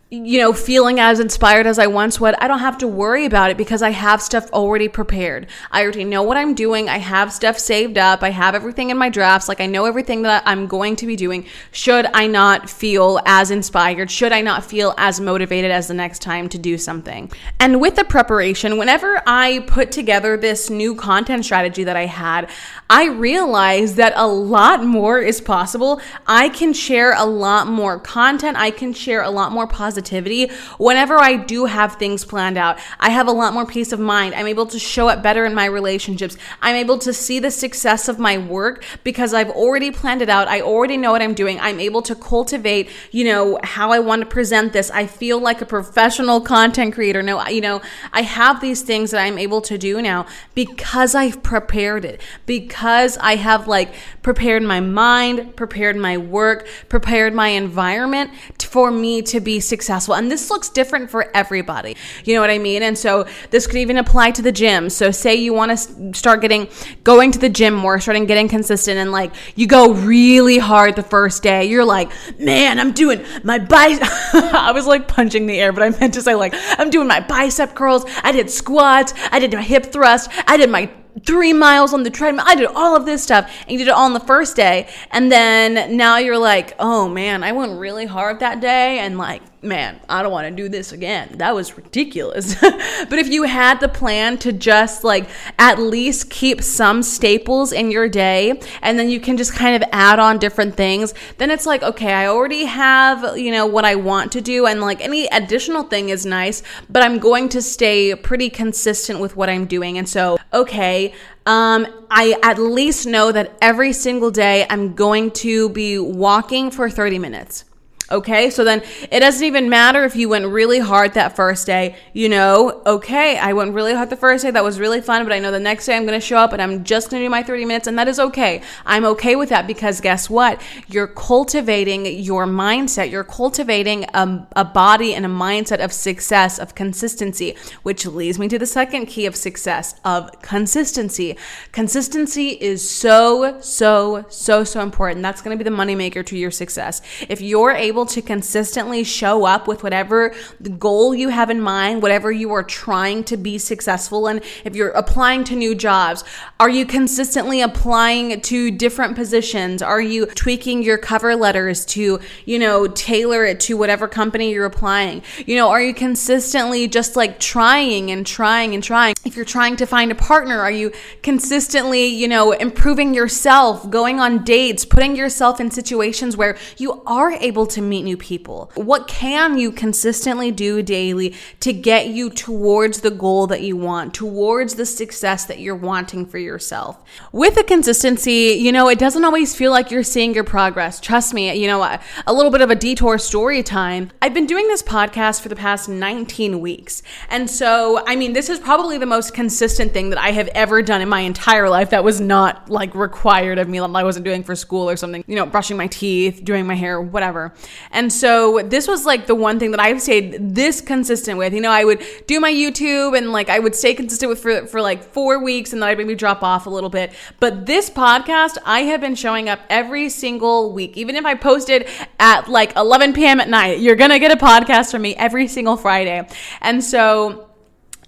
you 0.08 0.38
know, 0.38 0.53
feeling 0.53 1.00
as 1.00 1.19
inspired 1.19 1.67
as 1.67 1.81
I 1.81 1.88
once 1.88 2.20
would, 2.20 2.37
I 2.37 2.47
don't 2.47 2.61
have 2.61 2.79
to 2.79 2.87
worry 2.87 3.25
about 3.25 3.50
it 3.50 3.56
because 3.56 3.82
I 3.82 3.91
have 3.91 4.23
stuff 4.23 4.49
already 4.53 4.87
prepared. 4.87 5.49
I 5.73 5.82
already 5.82 6.05
know 6.05 6.23
what 6.23 6.37
I'm 6.37 6.55
doing. 6.55 6.88
I 6.88 6.99
have 6.99 7.32
stuff 7.32 7.59
saved 7.59 7.99
up. 7.99 8.23
I 8.23 8.31
have 8.31 8.54
everything 8.54 8.90
in 8.90 8.99
my 8.99 9.09
drafts. 9.09 9.49
Like 9.49 9.61
I 9.61 9.66
know 9.66 9.85
everything 9.85 10.23
that 10.23 10.45
I'm 10.47 10.69
going 10.69 10.95
to 10.97 11.07
be 11.07 11.16
doing. 11.16 11.45
Should 11.73 12.07
I 12.14 12.28
not 12.28 12.71
feel 12.71 13.21
as 13.26 13.50
inspired? 13.50 14.09
Should 14.09 14.31
I 14.31 14.42
not 14.42 14.64
feel 14.64 14.95
as 14.97 15.21
motivated 15.21 15.73
as 15.73 15.88
the 15.88 15.95
next 15.95 16.21
time 16.23 16.49
to 16.50 16.59
do 16.59 16.78
something? 16.78 17.33
And 17.59 17.81
with 17.81 17.97
the 17.97 18.04
preparation, 18.04 18.78
whenever 18.78 19.21
I 19.26 19.64
put 19.66 19.90
together 19.90 20.37
this 20.37 20.71
new 20.71 20.95
content 20.95 21.45
strategy 21.45 21.83
that 21.83 21.97
I 21.97 22.07
had, 22.07 22.49
I 22.88 23.09
realized 23.09 23.97
that 23.97 24.12
a 24.14 24.28
lot 24.28 24.85
more 24.85 25.19
is 25.19 25.40
possible. 25.40 26.00
I 26.28 26.49
can 26.50 26.73
share 26.73 27.12
a 27.12 27.25
lot 27.25 27.66
more 27.66 27.99
content. 27.99 28.57
I 28.57 28.71
can 28.71 28.92
share 28.92 29.23
a 29.23 29.31
lot 29.31 29.50
more 29.50 29.66
positive 29.66 29.96
positivity, 29.97 30.50
whenever 30.79 31.17
I 31.17 31.37
do 31.37 31.65
have 31.65 31.95
things 31.95 32.25
planned 32.25 32.59
out, 32.59 32.79
I 33.00 33.09
have 33.11 33.29
a 33.29 33.33
lot 33.33 33.55
more 33.55 33.65
peace 33.65 33.93
of 33.93 34.00
mind. 34.00 34.35
I'm 34.35 34.47
able 34.47 34.67
to 34.67 34.79
show 34.79 35.09
up 35.09 35.23
better 35.23 35.47
in 35.47 35.55
my 35.55 35.65
relationships. 35.65 36.37
I'm 36.61 36.76
able 36.76 36.99
to 36.99 37.15
see 37.15 37.38
the 37.38 37.50
success 37.50 38.09
of 38.09 38.19
my 38.19 38.37
work 38.37 38.85
because 39.05 39.33
I've 39.33 39.49
already 39.49 39.91
planned 39.91 40.21
it 40.21 40.29
out. 40.29 40.49
I 40.49 40.61
already 40.61 40.99
know 40.99 41.12
what 41.12 41.23
I'm 41.23 41.33
doing. 41.33 41.59
I'm 41.61 41.81
able 41.81 42.03
to 42.03 42.15
cultivate, 42.15 42.91
you 43.11 43.25
know, 43.25 43.59
how 43.62 43.91
I 43.91 44.00
want 44.00 44.21
to 44.21 44.26
present 44.26 44.75
this. 44.75 44.91
I 44.91 45.07
feel 45.07 45.41
like 45.41 45.62
a 45.62 45.67
professional 45.67 46.43
content 46.43 46.95
creator. 46.95 47.23
No, 47.23 47.43
you 47.49 47.62
know, 47.62 47.81
I 48.12 48.21
have 48.21 48.61
these 48.61 48.83
things 48.83 49.12
that 49.12 49.23
I'm 49.23 49.38
able 49.38 49.62
to 49.62 49.79
do 49.79 50.03
now 50.03 50.26
because 50.55 51.15
I've 51.15 51.43
prepared 51.43 52.05
it, 52.05 52.21
because 52.45 53.17
I 53.19 53.37
have 53.37 53.67
like 53.67 53.95
prepared 54.23 54.62
my 54.62 54.81
mind, 54.81 55.57
prepared 55.57 55.97
my 55.97 56.19
work, 56.19 56.69
prepared 56.91 57.33
my 57.33 57.49
environment 57.49 58.31
for 58.61 58.91
me 58.91 59.23
to 59.23 59.41
be 59.41 59.59
successful 59.59 59.86
successful. 59.87 60.14
And 60.16 60.31
this 60.31 60.50
looks 60.50 60.69
different 60.69 61.11
for 61.11 61.31
everybody. 61.35 61.97
You 62.25 62.35
know 62.35 62.40
what 62.40 62.50
I 62.50 62.59
mean? 62.59 62.83
And 62.83 62.99
so 62.99 63.26
this 63.50 63.69
could 63.69 63.76
even 63.76 63.99
apply 63.99 64.33
to 64.33 64.43
the 64.43 64.50
gym. 64.50 64.90
So 64.90 65.12
say 65.12 65.37
you 65.37 65.55
want 65.55 65.78
to 65.78 66.12
start 66.12 66.40
getting 66.40 66.69
going 67.05 67.31
to 67.31 67.38
the 67.38 67.49
gym 67.49 67.73
more, 67.75 68.00
starting 68.00 68.26
getting 68.26 68.49
consistent 68.49 68.99
and 68.99 69.12
like 69.12 69.33
you 69.55 69.69
go 69.69 69.93
really 69.93 70.59
hard 70.59 70.97
the 70.97 71.05
first 71.05 71.43
day. 71.43 71.66
You're 71.66 71.85
like, 71.85 72.11
"Man, 72.38 72.81
I'm 72.81 72.93
doing 72.93 73.25
my 73.45 73.61
bicep." 73.61 74.02
I 74.33 74.73
was 74.73 74.87
like 74.87 75.07
punching 75.07 75.47
the 75.47 75.61
air, 75.61 75.73
but 75.73 75.85
I 75.85 75.90
meant 75.90 76.14
to 76.14 76.23
say 76.23 76.35
like, 76.35 76.55
"I'm 76.78 76.90
doing 76.90 77.07
my 77.07 77.21
bicep 77.21 77.75
curls. 77.75 78.05
I 78.25 78.33
did 78.33 78.50
squats, 78.50 79.14
I 79.31 79.38
did 79.38 79.52
my 79.52 79.62
hip 79.62 79.87
thrust, 79.87 80.31
I 80.49 80.57
did 80.57 80.71
my 80.71 80.90
three 81.25 81.52
miles 81.52 81.95
on 81.95 82.02
the 82.02 82.11
treadmill. 82.11 82.45
I 82.47 82.55
did 82.55 82.66
all 82.66 82.97
of 82.97 83.07
this 83.07 83.23
stuff. 83.23 83.50
And 83.62 83.73
you 83.73 83.78
did 83.78 83.88
it 83.88 83.90
all 83.90 84.05
on 84.05 84.12
the 84.12 84.21
first 84.21 84.57
day. 84.57 84.88
And 85.11 85.31
then 85.31 85.97
now 85.97 86.19
you're 86.19 86.38
like, 86.38 86.75
oh 86.78 87.09
man, 87.09 87.43
I 87.43 87.52
went 87.52 87.78
really 87.78 88.07
hard 88.07 88.40
that 88.40 88.61
day. 88.61 88.99
And 88.99 89.16
like, 89.16 89.43
man, 89.63 90.01
I 90.09 90.23
don't 90.23 90.33
want 90.33 90.49
to 90.49 90.55
do 90.55 90.69
this 90.69 90.93
again. 90.93 91.39
That 91.39 91.55
was 91.55 91.77
ridiculous. 91.77 92.55
but 92.61 93.19
if 93.19 93.29
you 93.29 93.45
had 93.45 93.81
the 93.81 93.89
plan 93.89 94.39
to 94.39 94.53
just 94.53 95.05
like 95.05 95.29
at 95.59 95.79
least 95.79 96.31
keep 96.31 96.63
some 96.63 97.03
staples 97.03 97.73
in 97.73 97.91
your 97.91 98.09
day 98.09 98.61
and 98.83 98.99
then 98.99 99.09
you 99.09 99.21
can 99.21 99.37
just 99.37 99.55
kind 99.55 99.83
of 99.83 99.89
add 99.93 100.19
on 100.19 100.39
different 100.39 100.77
things, 100.77 101.15
then 101.39 101.51
it's 101.51 101.67
like, 101.67 101.83
okay, 101.83 102.13
I 102.13 102.27
already 102.27 102.65
have, 102.65 103.37
you 103.37 103.51
know, 103.51 103.67
what 103.67 103.85
I 103.85 103.97
want 103.97 104.33
to 104.33 104.41
do. 104.41 104.67
And 104.67 104.81
like 104.81 105.01
any 105.01 105.27
additional 105.27 105.83
thing 105.83 106.11
is 106.11 106.25
nice, 106.25 106.63
but 106.89 107.03
I'm 107.03 107.19
going 107.19 107.49
to 107.51 107.63
stay 107.63 108.15
pretty 108.15 108.51
consistent 108.51 109.21
with 109.21 109.37
what 109.37 109.49
I'm 109.49 109.67
doing. 109.67 109.99
And 109.99 110.09
so, 110.09 110.39
okay, 110.53 111.15
um, 111.47 111.87
I 112.11 112.37
at 112.43 112.59
least 112.59 113.07
know 113.07 113.33
that 113.33 113.57
every 113.63 113.93
single 113.93 114.31
day 114.31 114.67
I'm 114.69 114.95
going 114.95 115.31
to 115.33 115.69
be 115.71 115.99
walking 115.99 116.71
for 116.71 116.91
30 116.91 117.19
minutes. 117.19 117.65
Okay, 118.09 118.51
so 118.51 118.63
then 118.63 118.85
it 119.11 119.19
doesn't 119.19 119.45
even 119.45 119.69
matter 119.69 120.05
if 120.05 120.15
you 120.15 120.29
went 120.29 120.47
really 120.47 120.79
hard 120.79 121.15
that 121.15 121.35
first 121.35 121.67
day. 121.67 121.97
You 122.13 122.29
know, 122.29 122.81
okay, 122.87 123.37
I 123.37 123.53
went 123.53 123.75
really 123.75 123.95
hard 123.95 124.11
the 124.11 124.17
first 124.17 124.45
day. 124.45 124.53
That 124.53 124.63
was 124.63 124.79
really 124.79 125.01
fun, 125.01 125.25
but 125.25 125.33
I 125.33 125.41
know 125.41 125.51
the 125.51 125.59
next 125.59 125.87
day 125.87 125.97
I'm 125.97 126.07
going 126.07 126.19
to 126.19 126.25
show 126.25 126.37
up 126.37 126.53
and 126.53 126.63
I'm 126.63 126.85
just 126.85 127.11
going 127.11 127.21
to 127.21 127.27
do 127.27 127.31
my 127.31 127.43
30 127.43 127.65
minutes, 127.65 127.89
and 127.89 127.99
that 127.99 128.07
is 128.07 128.21
okay. 128.21 128.63
I'm 128.85 129.05
okay 129.07 129.35
with 129.35 129.49
that 129.49 129.67
because 129.67 130.01
guess 130.01 130.31
what? 130.31 130.63
You're 130.87 131.09
cultivating 131.09 132.07
your 132.07 132.47
mindset. 132.47 133.11
You're 133.11 133.25
cultivating 133.25 134.05
a, 134.15 134.47
a 134.55 134.65
body 134.65 135.13
and 135.13 135.27
a 135.27 135.29
mindset 135.29 135.85
of 135.85 135.93
success, 135.93 136.61
of 136.61 136.77
consistency, 136.77 137.57
which 137.83 138.07
leads 138.07 138.39
me 138.39 138.47
to 138.47 138.59
the 138.59 138.67
second 138.67 139.07
key 139.07 139.27
of 139.27 139.35
success 139.35 139.97
of 140.05 140.31
consistency. 140.43 141.37
Consistency 141.73 142.51
is 142.51 142.89
so, 142.89 143.61
so, 143.61 144.27
so, 144.29 144.63
so 144.63 144.81
important. 144.81 145.23
That's 145.23 145.43
going 145.43 145.59
to 145.59 145.65
be 145.65 145.69
the 145.69 145.77
moneymaker 145.77 146.25
to 146.27 146.39
your 146.39 146.53
success. 146.53 147.03
If 147.29 147.41
you're 147.41 147.73
able 147.73 147.96
able 147.97 148.05
to 148.05 148.21
consistently 148.21 149.03
show 149.03 149.47
up 149.47 149.67
with 149.67 149.83
whatever 149.83 150.35
the 150.61 150.69
goal 150.69 151.15
you 151.15 151.31
have 151.31 151.49
in 151.49 151.59
mind, 151.59 152.03
whatever 152.03 152.31
you 152.31 152.53
are 152.53 152.62
trying 152.62 153.25
to 153.25 153.38
be 153.38 153.57
successful 153.57 154.29
in, 154.29 154.43
if 154.67 154.76
you're 154.76 154.91
applying 154.91 155.43
to 155.45 155.57
new 155.57 155.75
jobs, 155.75 156.23
are 156.61 156.69
you 156.69 156.85
consistently 156.85 157.62
applying 157.62 158.38
to 158.43 158.71
different 158.71 159.17
positions? 159.17 159.81
Are 159.81 160.00
you 160.00 160.26
tweaking 160.26 160.83
your 160.83 160.99
cover 160.99 161.35
letters 161.35 161.87
to, 161.87 162.21
you 162.45 162.59
know, 162.59 162.87
tailor 162.87 163.47
it 163.47 163.61
to 163.61 163.79
whatever 163.79 164.07
company 164.09 164.53
you're 164.53 164.67
applying? 164.67 165.23
You 165.47 165.57
know, 165.57 165.71
are 165.71 165.81
you 165.81 165.95
consistently 165.95 166.88
just 166.88 167.17
like 167.17 167.41
trying 167.41 168.11
and 168.11 168.26
trying 168.26 168.75
and 168.75 168.85
trying? 168.85 169.15
If 169.25 169.37
you're 169.37 169.47
trying 169.47 169.76
to 169.76 169.87
find 169.87 170.12
a 170.12 170.15
partner, 170.15 170.59
are 170.59 170.71
you 170.71 170.93
consistently, 171.23 172.05
you 172.05 172.29
know, 172.29 172.53
improving 172.53 173.15
yourself, 173.15 173.88
going 173.88 174.21
on 174.21 174.45
dates, 174.45 174.85
putting 174.85 175.17
yourself 175.17 175.61
in 175.61 175.71
situations 175.71 176.37
where 176.37 176.59
you 176.76 177.03
are 177.07 177.33
able 177.33 177.67
to 177.67 177.86
meet 177.87 178.02
new 178.02 178.16
people? 178.16 178.71
What 178.75 179.09
can 179.09 179.59
you 179.59 179.73
consistently 179.73 180.50
do 180.50 180.83
daily 180.83 181.35
to 181.61 181.73
get 181.73 182.09
you 182.09 182.31
towards 182.31 183.00
the 183.00 183.11
goal 183.11 183.47
that 183.47 183.62
you 183.62 183.76
want, 183.76 184.14
towards 184.14 184.75
the 184.75 184.87
success 184.87 185.45
that 185.47 185.61
you're 185.61 185.76
wanting 185.76 186.26
for 186.26 186.38
yourself? 186.38 187.02
With 187.33 187.55
the 187.55 187.64
consistency, 187.64 188.59
you 188.61 188.73
know, 188.73 188.88
it 188.88 188.99
doesn't 188.99 189.25
always 189.25 189.55
feel 189.55 189.71
like 189.71 189.90
you're 189.90 190.02
seeing 190.02 190.35
your 190.35 190.45
progress. 190.45 191.00
Trust 191.00 191.35
me, 191.35 191.52
you 191.55 191.66
know, 191.66 191.83
a, 191.83 192.00
a 192.26 192.33
little 192.33 192.50
bit 192.50 192.61
of 192.61 192.71
a 192.71 192.75
detour 192.75 193.19
story 193.19 193.62
time. 193.62 194.11
I've 194.21 194.35
been 194.35 194.47
doing 194.47 194.66
this 194.69 194.83
podcast 194.83 195.40
for 195.40 195.49
the 195.49 195.57
past 195.57 195.88
19 195.88 196.61
weeks. 196.61 197.02
And 197.31 197.49
so, 197.49 198.02
I 198.07 198.16
mean, 198.16 198.33
this 198.33 198.49
is 198.49 198.59
probably 198.59 198.99
the 198.99 199.07
most 199.07 199.35
consistent 199.35 199.93
thing 199.93 200.11
that 200.11 200.19
I 200.19 200.31
have 200.33 200.49
ever 200.49 200.83
done 200.83 201.00
in 201.00 201.09
my 201.09 201.21
entire 201.21 201.69
life 201.69 201.90
that 201.90 202.05
was 202.05 202.21
not 202.21 202.69
like 202.71 202.95
required 202.95 203.59
of 203.59 203.69
me, 203.69 203.81
like 203.81 203.95
I 203.95 204.05
wasn't 204.05 204.25
doing 204.25 204.43
for 204.43 204.55
school 204.55 204.88
or 204.88 204.97
something, 204.97 205.25
you 205.26 205.37
know, 205.37 205.47
brushing 205.47 205.76
my 205.76 205.87
teeth, 205.87 206.45
doing 206.45 206.66
my 206.66 206.75
hair, 206.75 207.00
whatever. 207.00 207.55
And 207.90 208.12
so 208.12 208.62
this 208.62 208.87
was 208.88 209.06
like 209.06 209.26
the 209.26 209.35
one 209.35 209.59
thing 209.59 209.71
that 209.71 209.80
I've 209.80 210.00
stayed 210.00 210.54
this 210.54 210.80
consistent 210.80 211.38
with. 211.38 211.52
You 211.52 211.61
know, 211.61 211.71
I 211.71 211.85
would 211.85 212.02
do 212.26 212.40
my 212.40 212.52
YouTube 212.52 213.16
and 213.16 213.33
like 213.33 213.49
I 213.49 213.59
would 213.59 213.75
stay 213.75 213.95
consistent 213.95 214.28
with 214.28 214.40
for, 214.40 214.66
for 214.66 214.80
like 214.80 215.02
four 215.02 215.42
weeks 215.42 215.73
and 215.73 215.83
then 215.83 215.88
I'd 215.88 215.99
maybe 215.99 216.14
drop 216.14 216.42
off 216.42 216.66
a 216.66 216.71
little 216.71 216.90
bit. 216.90 217.12
But 217.40 217.66
this 217.66 217.90
podcast, 217.90 218.59
I 218.64 218.80
have 218.83 219.00
been 219.00 219.14
showing 219.14 219.49
up 219.49 219.61
every 219.71 220.09
single 220.09 220.73
week. 220.73 220.97
Even 220.97 221.16
if 221.16 221.25
I 221.25 221.35
posted 221.35 221.88
at 222.18 222.49
like 222.49 222.75
11 222.76 223.12
p.m. 223.12 223.40
at 223.40 223.49
night, 223.49 223.80
you're 223.80 223.97
going 223.97 224.11
to 224.11 224.18
get 224.18 224.33
a 224.33 224.37
podcast 224.37 224.90
from 224.90 225.02
me 225.02 225.14
every 225.16 225.49
single 225.49 225.76
Friday. 225.76 226.26
And 226.61 226.83
so 226.83 227.46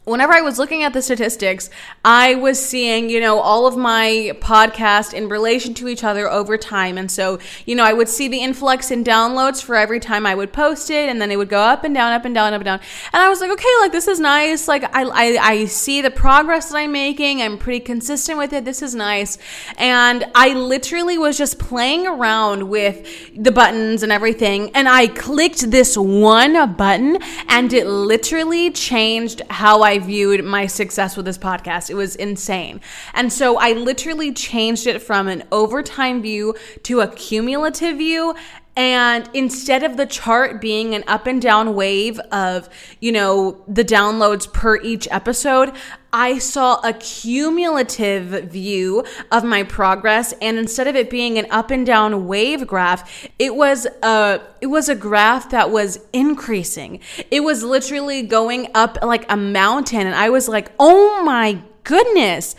whenever 0.09 0.33
I 0.33 0.41
was 0.41 0.59
looking 0.59 0.83
at 0.83 0.93
the 0.93 1.03
statistics, 1.03 1.71
I 2.05 2.35
was 2.35 2.59
seeing, 2.59 3.11
you 3.11 3.21
know, 3.21 3.41
all 3.41 3.67
of 3.67 3.77
my 3.77 4.33
podcast 4.41 5.13
in 5.13 5.29
relation 5.29 5.75
to 5.75 5.89
each 5.89 6.05
other 6.05 6.29
over 6.29 6.57
time. 6.57 6.99
And 6.99 7.11
so, 7.11 7.39
you 7.67 7.75
know, 7.75 7.85
I 7.85 7.93
would 7.93 8.09
see 8.09 8.29
the 8.29 8.43
influx 8.43 8.91
in 8.91 9.05
downloads 9.05 9.63
for 9.63 9.75
every 9.75 10.01
time 10.01 10.27
I 10.27 10.35
would 10.35 10.53
post 10.53 10.91
it, 10.91 11.09
and 11.09 11.21
then 11.21 11.31
it 11.31 11.37
would 11.37 11.49
go 11.49 11.61
up 11.61 11.85
and 11.85 11.95
down, 11.95 12.13
up 12.13 12.25
and 12.25 12.35
down, 12.35 12.55
up 12.55 12.61
and 12.61 12.65
down. 12.65 12.81
And 13.13 13.23
I 13.23 13.29
was 13.29 13.41
like, 13.41 13.51
okay, 13.51 13.69
like 13.81 13.93
this 13.93 14.09
is 14.09 14.19
nice. 14.21 14.69
Like 14.69 14.85
I, 14.95 15.05
I, 15.05 15.39
I 15.41 15.65
see 15.67 16.01
the 16.01 16.11
progress 16.11 16.71
that 16.71 16.79
I'm 16.79 16.93
making. 16.93 17.43
I'm 17.43 17.59
pretty 17.59 17.81
consistent 17.81 18.39
with 18.39 18.53
it. 18.53 18.65
This 18.65 18.83
is 18.83 18.95
nice. 18.95 19.39
And 19.77 20.25
I 20.35 20.55
literally 20.55 21.19
was 21.19 21.37
just 21.37 21.59
playing 21.59 22.07
around 22.07 22.69
with 22.69 23.07
the 23.37 23.53
buttons 23.53 24.03
and 24.03 24.11
everything. 24.11 24.71
And 24.75 24.89
I 24.89 25.09
clicked 25.09 25.71
this 25.71 25.97
one 25.97 26.75
button, 26.75 27.19
and 27.49 27.73
it 27.73 27.87
literally 27.87 28.71
changed 28.71 29.43
how 29.51 29.83
I 29.83 29.98
viewed 29.99 30.45
my 30.45 30.67
success 30.67 31.17
with 31.17 31.27
this 31.27 31.39
podcast. 31.39 31.91
It 31.91 31.95
was 31.95 32.17
insane. 32.17 32.81
And 33.15 33.33
so 33.33 33.59
I 33.59 33.73
literally 33.73 34.33
changed 34.33 34.87
it 34.87 35.03
from 35.03 35.29
an 35.29 35.45
overtime 35.53 36.23
view 36.23 36.55
to 36.85 37.01
a 37.01 37.09
cumulative 37.09 37.99
view. 37.99 38.35
And 38.79 39.29
instead 39.35 39.83
of 39.83 39.97
the 39.97 40.07
chart 40.07 40.61
being 40.61 40.95
an 40.95 41.03
up 41.09 41.27
and 41.27 41.43
down 41.43 41.75
wave 41.75 42.21
of, 42.31 42.69
you 43.01 43.11
know, 43.11 43.61
the 43.67 43.85
downloads 43.85 44.51
per 44.53 44.81
each 44.81 45.09
episode, 45.11 45.73
I 46.13 46.39
saw 46.39 46.81
a 46.85 46.93
cumulative 46.93 48.49
view 48.49 49.05
of 49.33 49.43
my 49.43 49.65
progress. 49.65 50.33
And 50.41 50.59
instead 50.59 50.87
of 50.87 50.95
it 50.95 51.11
being 51.11 51.39
an 51.39 51.49
up 51.51 51.73
and 51.73 51.85
down 51.85 52.29
wave 52.29 52.69
graph, 52.69 53.29
it 53.41 53.57
was 53.57 53.87
a, 54.05 54.41
it 54.61 54.69
was 54.69 54.89
a 54.89 54.95
graph 54.95 55.51
that 55.51 55.73
was 55.73 55.99
increasing. 56.13 57.01
It 57.33 57.41
was 57.41 57.65
literally 57.65 58.23
going 58.23 58.69
up 58.77 58.97
like 59.03 59.27
a 59.29 59.37
mountain. 59.37 60.07
And 60.07 60.15
I 60.15 60.31
was 60.31 60.49
like, 60.49 60.71
oh 60.79 61.25
my 61.25 61.61
goodness 61.83 62.55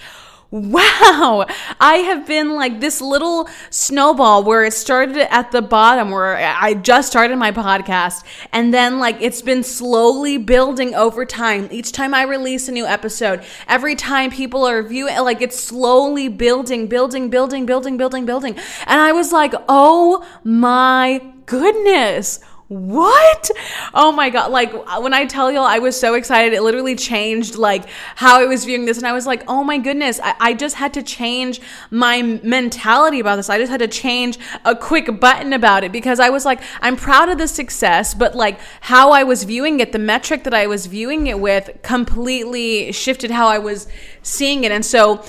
wow, 0.52 1.46
I 1.80 1.96
have 2.06 2.26
been 2.26 2.56
like 2.56 2.80
this 2.80 3.02
little 3.02 3.48
snowball 3.70 4.44
where 4.44 4.66
it 4.66 4.74
started 4.74 5.32
at 5.32 5.52
the 5.52 5.62
bottom 5.62 6.10
where 6.10 6.38
I 6.38 6.74
just 6.74 7.10
started 7.10 7.38
my 7.38 7.52
podcast. 7.52 8.24
And 8.52 8.74
then 8.74 9.00
like 9.00 9.18
it's 9.22 9.44
been 9.44 9.64
slowly 9.64 10.38
building 10.38 10.96
over 10.96 11.24
time. 11.24 11.68
Each 11.72 11.92
time 11.92 12.16
I 12.16 12.24
release 12.24 12.68
a 12.68 12.72
new 12.72 12.86
episode, 12.86 13.44
every 13.68 13.96
time 13.96 14.32
people 14.32 14.66
are 14.66 14.82
viewing, 14.82 15.16
like 15.20 15.42
it's 15.42 15.60
slowly 15.60 16.30
building, 16.30 16.88
building, 16.88 17.30
building, 17.30 17.68
building, 17.68 17.98
building, 17.98 18.26
building. 18.26 18.56
And 18.88 19.00
I 19.00 19.12
was 19.12 19.32
like, 19.32 19.54
oh 19.68 20.26
my 20.44 21.22
goodness 21.46 22.40
what? 22.70 23.50
Oh 23.96 24.12
my 24.12 24.30
God. 24.30 24.52
Like 24.52 24.72
when 25.02 25.12
I 25.12 25.26
tell 25.26 25.52
y'all 25.52 25.64
I 25.64 25.80
was 25.80 26.00
so 26.00 26.14
excited, 26.14 26.54
it 26.54 26.62
literally 26.62 26.96
changed 26.96 27.56
like 27.56 27.90
how 28.16 28.40
I 28.40 28.46
was 28.46 28.64
viewing 28.64 28.86
this. 28.86 29.00
And 29.00 29.08
I 29.08 29.12
was 29.12 29.26
like, 29.26 29.44
oh 29.48 29.64
my 29.64 29.80
goodness, 29.80 30.20
I, 30.24 30.36
I 30.40 30.54
just 30.54 30.76
had 30.76 30.94
to 30.94 31.02
change 31.02 31.60
my 31.90 32.22
mentality 32.44 33.20
about 33.20 33.38
this. 33.38 33.50
I 33.50 33.58
just 33.58 33.72
had 33.72 33.80
to 33.80 33.88
change 33.88 34.38
a 34.66 34.76
quick 34.76 35.20
button 35.20 35.52
about 35.52 35.84
it 35.84 35.92
because 35.92 36.20
I 36.20 36.30
was 36.30 36.46
like, 36.46 36.62
I'm 36.80 36.96
proud 36.96 37.30
of 37.30 37.40
the 37.40 37.48
success, 37.48 38.14
but 38.14 38.36
like 38.36 38.60
how 38.82 39.10
I 39.12 39.24
was 39.24 39.46
viewing 39.46 39.80
it, 39.80 39.92
the 39.92 39.98
metric 40.00 40.44
that 40.44 40.54
I 40.54 40.68
was 40.68 40.86
viewing 40.86 41.26
it 41.26 41.40
with 41.40 41.72
completely 41.82 42.92
shifted 42.92 43.32
how 43.32 43.48
I 43.48 43.58
was 43.58 43.88
seeing 44.22 44.64
it. 44.64 44.72
And 44.72 44.86
so 44.86 45.26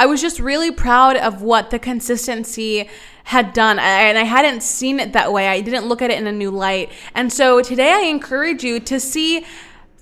I 0.00 0.06
was 0.06 0.22
just 0.22 0.40
really 0.40 0.70
proud 0.70 1.18
of 1.18 1.42
what 1.42 1.68
the 1.68 1.78
consistency 1.78 2.88
had 3.24 3.52
done. 3.52 3.78
And 3.78 4.16
I 4.16 4.22
hadn't 4.22 4.62
seen 4.62 4.98
it 4.98 5.12
that 5.12 5.30
way. 5.30 5.46
I 5.46 5.60
didn't 5.60 5.84
look 5.84 6.00
at 6.00 6.10
it 6.10 6.16
in 6.16 6.26
a 6.26 6.32
new 6.32 6.50
light. 6.50 6.90
And 7.14 7.30
so 7.30 7.60
today 7.60 7.92
I 7.92 8.00
encourage 8.08 8.64
you 8.64 8.80
to 8.80 8.98
see 8.98 9.44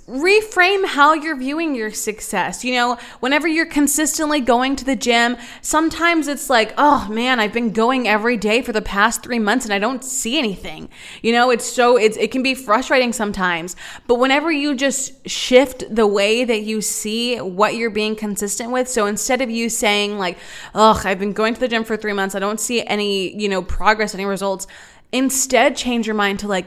reframe 0.09 0.87
how 0.87 1.13
you're 1.13 1.37
viewing 1.37 1.75
your 1.75 1.91
success. 1.91 2.65
You 2.65 2.73
know, 2.75 2.99
whenever 3.21 3.47
you're 3.47 3.67
consistently 3.67 4.41
going 4.41 4.75
to 4.77 4.85
the 4.85 4.97
gym, 4.97 5.37
sometimes 5.61 6.29
it's 6.29 6.49
like, 6.49 6.73
oh 6.79 7.09
man, 7.11 7.39
I've 7.39 7.53
been 7.53 7.73
going 7.73 8.09
every 8.09 8.39
day 8.39 8.63
for 8.63 8.73
the 8.73 8.81
past 8.81 9.23
three 9.23 9.39
months 9.39 9.67
and 9.67 9.75
I 9.75 9.79
don't 9.79 10.03
see 10.03 10.39
anything. 10.39 10.89
You 11.23 11.33
know, 11.33 11.51
it's 11.51 11.67
so, 11.67 11.99
it's, 11.99 12.17
it 12.17 12.31
can 12.31 12.43
be 12.43 12.55
frustrating 12.55 13.13
sometimes. 13.13 13.77
But 14.07 14.15
whenever 14.15 14.51
you 14.51 14.75
just 14.75 15.29
shift 15.29 15.85
the 15.95 16.07
way 16.07 16.43
that 16.43 16.63
you 16.63 16.81
see 16.81 17.37
what 17.39 17.75
you're 17.75 17.91
being 17.91 18.17
consistent 18.17 18.73
with, 18.73 18.89
so 18.89 19.05
instead 19.05 19.43
of 19.43 19.51
you 19.51 19.69
saying, 19.69 20.19
like, 20.19 20.39
oh, 20.75 21.01
I've 21.05 21.19
been 21.19 21.35
going 21.35 21.53
to 21.53 21.61
the 21.61 21.69
gym 21.69 21.85
for 21.85 21.99
three 21.99 22.15
months, 22.15 22.35
I 22.35 22.39
don't 22.39 22.61
see 22.61 22.83
any, 22.83 23.39
you 23.39 23.49
know, 23.49 23.63
progress, 23.63 24.15
any 24.15 24.25
results, 24.25 24.67
instead 25.13 25.77
change 25.77 26.07
your 26.07 26.15
mind 26.15 26.39
to 26.39 26.49
like, 26.49 26.67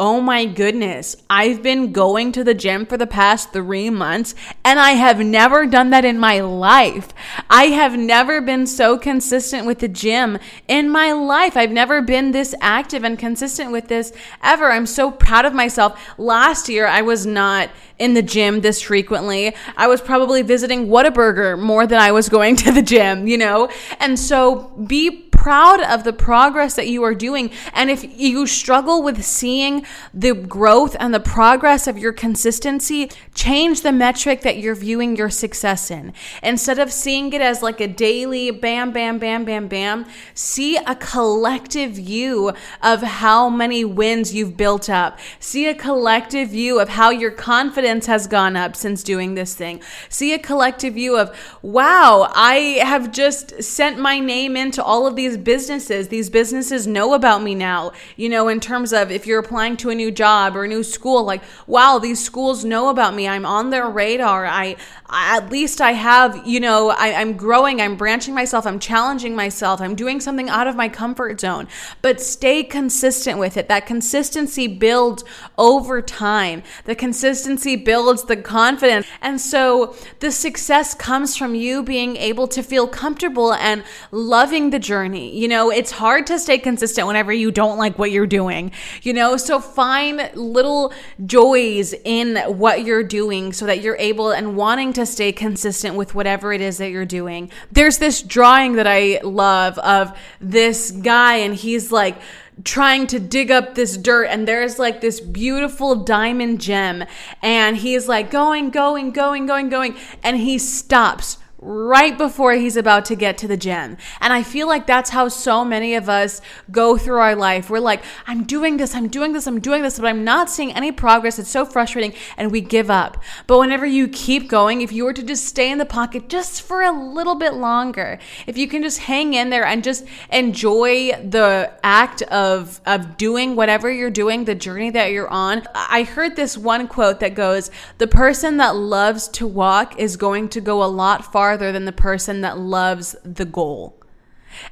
oh 0.00 0.18
my 0.18 0.46
goodness, 0.46 1.14
I've 1.28 1.62
been 1.62 1.92
going 1.92 2.32
to 2.32 2.42
the 2.42 2.54
gym 2.54 2.86
for 2.86 2.96
the 2.96 3.06
past 3.06 3.52
three 3.52 3.90
months 3.90 4.34
and 4.64 4.80
I 4.80 4.92
have 4.92 5.20
never 5.20 5.66
done 5.66 5.90
that 5.90 6.06
in 6.06 6.18
my 6.18 6.40
life. 6.40 7.10
I 7.50 7.64
have 7.64 7.98
never 7.98 8.40
been 8.40 8.66
so 8.66 8.96
consistent 8.96 9.66
with 9.66 9.80
the 9.80 9.88
gym 9.88 10.38
in 10.66 10.88
my 10.88 11.12
life. 11.12 11.54
I've 11.54 11.70
never 11.70 12.00
been 12.00 12.30
this 12.30 12.54
active 12.62 13.04
and 13.04 13.18
consistent 13.18 13.72
with 13.72 13.88
this 13.88 14.14
ever. 14.42 14.72
I'm 14.72 14.86
so 14.86 15.10
proud 15.10 15.44
of 15.44 15.52
myself. 15.52 16.00
Last 16.16 16.70
year, 16.70 16.86
I 16.86 17.02
was 17.02 17.26
not 17.26 17.68
in 17.98 18.14
the 18.14 18.22
gym 18.22 18.62
this 18.62 18.80
frequently. 18.80 19.54
I 19.76 19.86
was 19.86 20.00
probably 20.00 20.40
visiting 20.40 20.86
Whataburger 20.86 21.60
more 21.60 21.86
than 21.86 22.00
I 22.00 22.10
was 22.12 22.30
going 22.30 22.56
to 22.64 22.72
the 22.72 22.82
gym, 22.82 23.28
you 23.28 23.36
know? 23.36 23.68
And 24.00 24.18
so 24.18 24.70
be 24.86 25.29
proud 25.40 25.80
of 25.80 26.04
the 26.04 26.12
progress 26.12 26.74
that 26.74 26.86
you 26.86 27.02
are 27.02 27.14
doing. 27.14 27.50
And 27.72 27.88
if 27.90 28.04
you 28.20 28.46
struggle 28.46 29.02
with 29.02 29.24
seeing 29.24 29.86
the 30.12 30.34
growth 30.34 30.94
and 31.00 31.14
the 31.14 31.18
progress 31.18 31.86
of 31.86 31.96
your 31.96 32.12
consistency, 32.12 33.10
change 33.34 33.80
the 33.80 33.90
metric 33.90 34.42
that 34.42 34.58
you're 34.58 34.74
viewing 34.74 35.16
your 35.16 35.30
success 35.30 35.90
in. 35.90 36.12
Instead 36.42 36.78
of 36.78 36.92
seeing 36.92 37.32
it 37.32 37.40
as 37.40 37.62
like 37.62 37.80
a 37.80 37.88
daily 37.88 38.50
bam, 38.50 38.92
bam, 38.92 39.18
bam, 39.18 39.46
bam, 39.46 39.66
bam, 39.66 40.04
see 40.34 40.76
a 40.76 40.94
collective 40.94 41.92
view 41.92 42.52
of 42.82 43.00
how 43.00 43.48
many 43.48 43.82
wins 43.82 44.34
you've 44.34 44.58
built 44.58 44.90
up. 44.90 45.18
See 45.38 45.66
a 45.66 45.74
collective 45.74 46.50
view 46.50 46.78
of 46.78 46.90
how 46.90 47.08
your 47.08 47.30
confidence 47.30 48.04
has 48.04 48.26
gone 48.26 48.56
up 48.56 48.76
since 48.76 49.02
doing 49.02 49.36
this 49.36 49.54
thing. 49.54 49.80
See 50.10 50.34
a 50.34 50.38
collective 50.38 50.92
view 50.92 51.16
of, 51.16 51.34
wow, 51.62 52.30
I 52.34 52.82
have 52.82 53.10
just 53.10 53.62
sent 53.62 53.98
my 53.98 54.18
name 54.18 54.54
into 54.54 54.84
all 54.84 55.06
of 55.06 55.16
these 55.16 55.29
these 55.30 55.38
businesses, 55.38 56.08
these 56.08 56.28
businesses 56.28 56.86
know 56.86 57.14
about 57.14 57.40
me 57.42 57.54
now, 57.54 57.92
you 58.16 58.28
know, 58.28 58.48
in 58.48 58.58
terms 58.58 58.92
of 58.92 59.12
if 59.12 59.26
you're 59.26 59.38
applying 59.38 59.76
to 59.76 59.90
a 59.90 59.94
new 59.94 60.10
job 60.10 60.56
or 60.56 60.64
a 60.64 60.68
new 60.68 60.82
school, 60.82 61.22
like, 61.22 61.42
wow, 61.68 61.98
these 61.98 62.22
schools 62.22 62.64
know 62.64 62.88
about 62.88 63.14
me. 63.14 63.28
I'm 63.28 63.46
on 63.46 63.70
their 63.70 63.88
radar. 63.88 64.44
I, 64.44 64.76
at 65.08 65.48
least 65.50 65.80
I 65.80 65.92
have, 65.92 66.44
you 66.46 66.58
know, 66.58 66.90
I, 66.90 67.14
I'm 67.14 67.36
growing, 67.36 67.80
I'm 67.80 67.96
branching 67.96 68.34
myself, 68.34 68.66
I'm 68.66 68.80
challenging 68.80 69.36
myself, 69.36 69.80
I'm 69.80 69.94
doing 69.94 70.20
something 70.20 70.48
out 70.48 70.66
of 70.66 70.74
my 70.74 70.88
comfort 70.88 71.40
zone. 71.40 71.68
But 72.02 72.20
stay 72.20 72.64
consistent 72.64 73.38
with 73.38 73.56
it. 73.56 73.68
That 73.68 73.86
consistency 73.86 74.66
builds 74.66 75.22
over 75.58 76.02
time. 76.02 76.64
The 76.86 76.96
consistency 76.96 77.76
builds 77.76 78.24
the 78.24 78.36
confidence. 78.36 79.06
And 79.20 79.40
so 79.40 79.94
the 80.18 80.32
success 80.32 80.94
comes 80.94 81.36
from 81.36 81.54
you 81.54 81.84
being 81.84 82.16
able 82.16 82.48
to 82.48 82.62
feel 82.64 82.88
comfortable 82.88 83.52
and 83.54 83.84
loving 84.10 84.70
the 84.70 84.80
journey 84.80 85.19
you 85.28 85.48
know, 85.48 85.70
it's 85.70 85.90
hard 85.90 86.26
to 86.28 86.38
stay 86.38 86.58
consistent 86.58 87.06
whenever 87.06 87.32
you 87.32 87.50
don't 87.50 87.78
like 87.78 87.98
what 87.98 88.10
you're 88.10 88.26
doing, 88.26 88.72
you 89.02 89.12
know? 89.12 89.36
So 89.36 89.60
find 89.60 90.30
little 90.34 90.92
joys 91.26 91.94
in 92.04 92.36
what 92.58 92.84
you're 92.84 93.04
doing 93.04 93.52
so 93.52 93.66
that 93.66 93.80
you're 93.80 93.96
able 93.98 94.30
and 94.30 94.56
wanting 94.56 94.92
to 94.94 95.06
stay 95.06 95.32
consistent 95.32 95.96
with 95.96 96.14
whatever 96.14 96.52
it 96.52 96.60
is 96.60 96.78
that 96.78 96.90
you're 96.90 97.04
doing. 97.04 97.50
There's 97.70 97.98
this 97.98 98.22
drawing 98.22 98.74
that 98.74 98.86
I 98.86 99.20
love 99.22 99.78
of 99.78 100.16
this 100.40 100.90
guy, 100.90 101.36
and 101.36 101.54
he's 101.54 101.92
like, 101.92 102.16
trying 102.64 103.06
to 103.06 103.18
dig 103.18 103.50
up 103.50 103.74
this 103.74 103.96
dirt 103.96 104.24
and 104.24 104.46
there's 104.46 104.78
like 104.78 105.00
this 105.00 105.18
beautiful 105.18 105.94
diamond 105.94 106.60
gem 106.60 107.04
and 107.42 107.76
he's 107.78 108.08
like 108.08 108.30
going 108.30 108.68
going 108.68 109.10
going 109.12 109.46
going 109.46 109.68
going 109.70 109.96
and 110.22 110.36
he 110.36 110.58
stops 110.58 111.38
right 111.62 112.16
before 112.16 112.54
he's 112.54 112.76
about 112.76 113.04
to 113.04 113.14
get 113.14 113.36
to 113.38 113.46
the 113.48 113.56
gym. 113.56 113.96
And 114.20 114.32
I 114.32 114.42
feel 114.42 114.66
like 114.66 114.86
that's 114.86 115.10
how 115.10 115.28
so 115.28 115.64
many 115.64 115.94
of 115.94 116.08
us 116.08 116.40
go 116.70 116.96
through 116.96 117.18
our 117.18 117.36
life. 117.36 117.68
We're 117.68 117.80
like, 117.80 118.02
I'm 118.26 118.44
doing 118.44 118.78
this, 118.78 118.94
I'm 118.94 119.08
doing 119.08 119.32
this, 119.32 119.46
I'm 119.46 119.60
doing 119.60 119.82
this, 119.82 119.98
but 119.98 120.06
I'm 120.06 120.24
not 120.24 120.48
seeing 120.48 120.72
any 120.72 120.90
progress. 120.90 121.38
It's 121.38 121.50
so 121.50 121.66
frustrating. 121.66 122.14
And 122.36 122.50
we 122.50 122.62
give 122.62 122.90
up. 122.90 123.22
But 123.46 123.58
whenever 123.58 123.84
you 123.84 124.08
keep 124.08 124.48
going, 124.48 124.80
if 124.80 124.90
you 124.90 125.04
were 125.04 125.12
to 125.12 125.22
just 125.22 125.44
stay 125.44 125.70
in 125.70 125.78
the 125.78 125.84
pocket 125.84 126.28
just 126.28 126.62
for 126.62 126.82
a 126.82 126.92
little 126.92 127.34
bit 127.34 127.54
longer, 127.54 128.18
if 128.46 128.56
you 128.56 128.66
can 128.66 128.82
just 128.82 129.00
hang 129.00 129.34
in 129.34 129.50
there 129.50 129.64
and 129.64 129.84
just 129.84 130.06
enjoy 130.32 131.12
the 131.22 131.72
act 131.84 132.22
of, 132.22 132.80
of 132.86 133.18
doing 133.18 133.54
whatever 133.54 133.90
you're 133.90 134.10
doing, 134.10 134.44
the 134.44 134.54
journey 134.54 134.90
that 134.90 135.12
you're 135.12 135.28
on. 135.28 135.62
I 135.74 136.04
heard 136.04 136.36
this 136.36 136.56
one 136.56 136.88
quote 136.88 137.20
that 137.20 137.34
goes, 137.34 137.70
The 137.98 138.06
person 138.06 138.56
that 138.56 138.76
loves 138.76 139.28
to 139.28 139.46
walk 139.46 139.98
is 139.98 140.16
going 140.16 140.48
to 140.50 140.60
go 140.60 140.82
a 140.82 140.86
lot 140.86 141.30
farther 141.30 141.49
farther 141.50 141.72
than 141.72 141.84
the 141.84 141.90
person 141.90 142.42
that 142.42 142.56
loves 142.56 143.16
the 143.24 143.44
goal. 143.44 143.99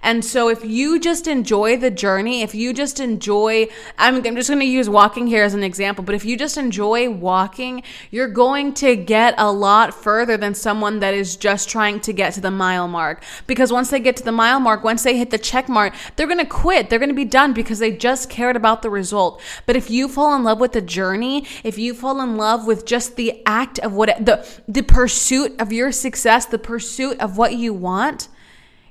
And 0.02 0.24
so 0.24 0.48
if 0.48 0.64
you 0.64 1.00
just 1.00 1.26
enjoy 1.26 1.76
the 1.76 1.90
journey, 1.90 2.42
if 2.42 2.54
you 2.54 2.72
just 2.72 3.00
enjoy, 3.00 3.68
I'm, 3.98 4.16
I'm 4.16 4.36
just 4.36 4.48
going 4.48 4.60
to 4.60 4.66
use 4.66 4.88
walking 4.88 5.26
here 5.26 5.42
as 5.42 5.54
an 5.54 5.62
example, 5.62 6.04
but 6.04 6.14
if 6.14 6.24
you 6.24 6.36
just 6.36 6.56
enjoy 6.56 7.10
walking, 7.10 7.82
you're 8.10 8.28
going 8.28 8.74
to 8.74 8.96
get 8.96 9.34
a 9.38 9.50
lot 9.50 9.94
further 9.94 10.36
than 10.36 10.54
someone 10.54 11.00
that 11.00 11.14
is 11.14 11.36
just 11.36 11.68
trying 11.68 12.00
to 12.00 12.12
get 12.12 12.32
to 12.34 12.40
the 12.40 12.50
mile 12.50 12.88
mark. 12.88 13.22
Because 13.46 13.72
once 13.72 13.90
they 13.90 14.00
get 14.00 14.16
to 14.16 14.24
the 14.24 14.32
mile 14.32 14.60
mark, 14.60 14.84
once 14.84 15.02
they 15.02 15.16
hit 15.16 15.30
the 15.30 15.38
check 15.38 15.68
mark, 15.68 15.94
they're 16.16 16.26
going 16.26 16.38
to 16.38 16.46
quit. 16.46 16.90
They're 16.90 16.98
going 16.98 17.08
to 17.08 17.14
be 17.14 17.24
done 17.24 17.52
because 17.52 17.78
they 17.78 17.92
just 17.92 18.30
cared 18.30 18.56
about 18.56 18.82
the 18.82 18.90
result. 18.90 19.40
But 19.66 19.76
if 19.76 19.90
you 19.90 20.08
fall 20.08 20.34
in 20.34 20.44
love 20.44 20.60
with 20.60 20.72
the 20.72 20.82
journey, 20.82 21.46
if 21.64 21.78
you 21.78 21.94
fall 21.94 22.20
in 22.20 22.36
love 22.36 22.66
with 22.66 22.84
just 22.86 23.16
the 23.16 23.42
act 23.46 23.78
of 23.80 23.92
what, 23.92 24.24
the, 24.24 24.46
the 24.66 24.82
pursuit 24.82 25.54
of 25.60 25.72
your 25.72 25.92
success, 25.92 26.46
the 26.46 26.58
pursuit 26.58 27.18
of 27.20 27.36
what 27.36 27.54
you 27.54 27.72
want, 27.74 28.28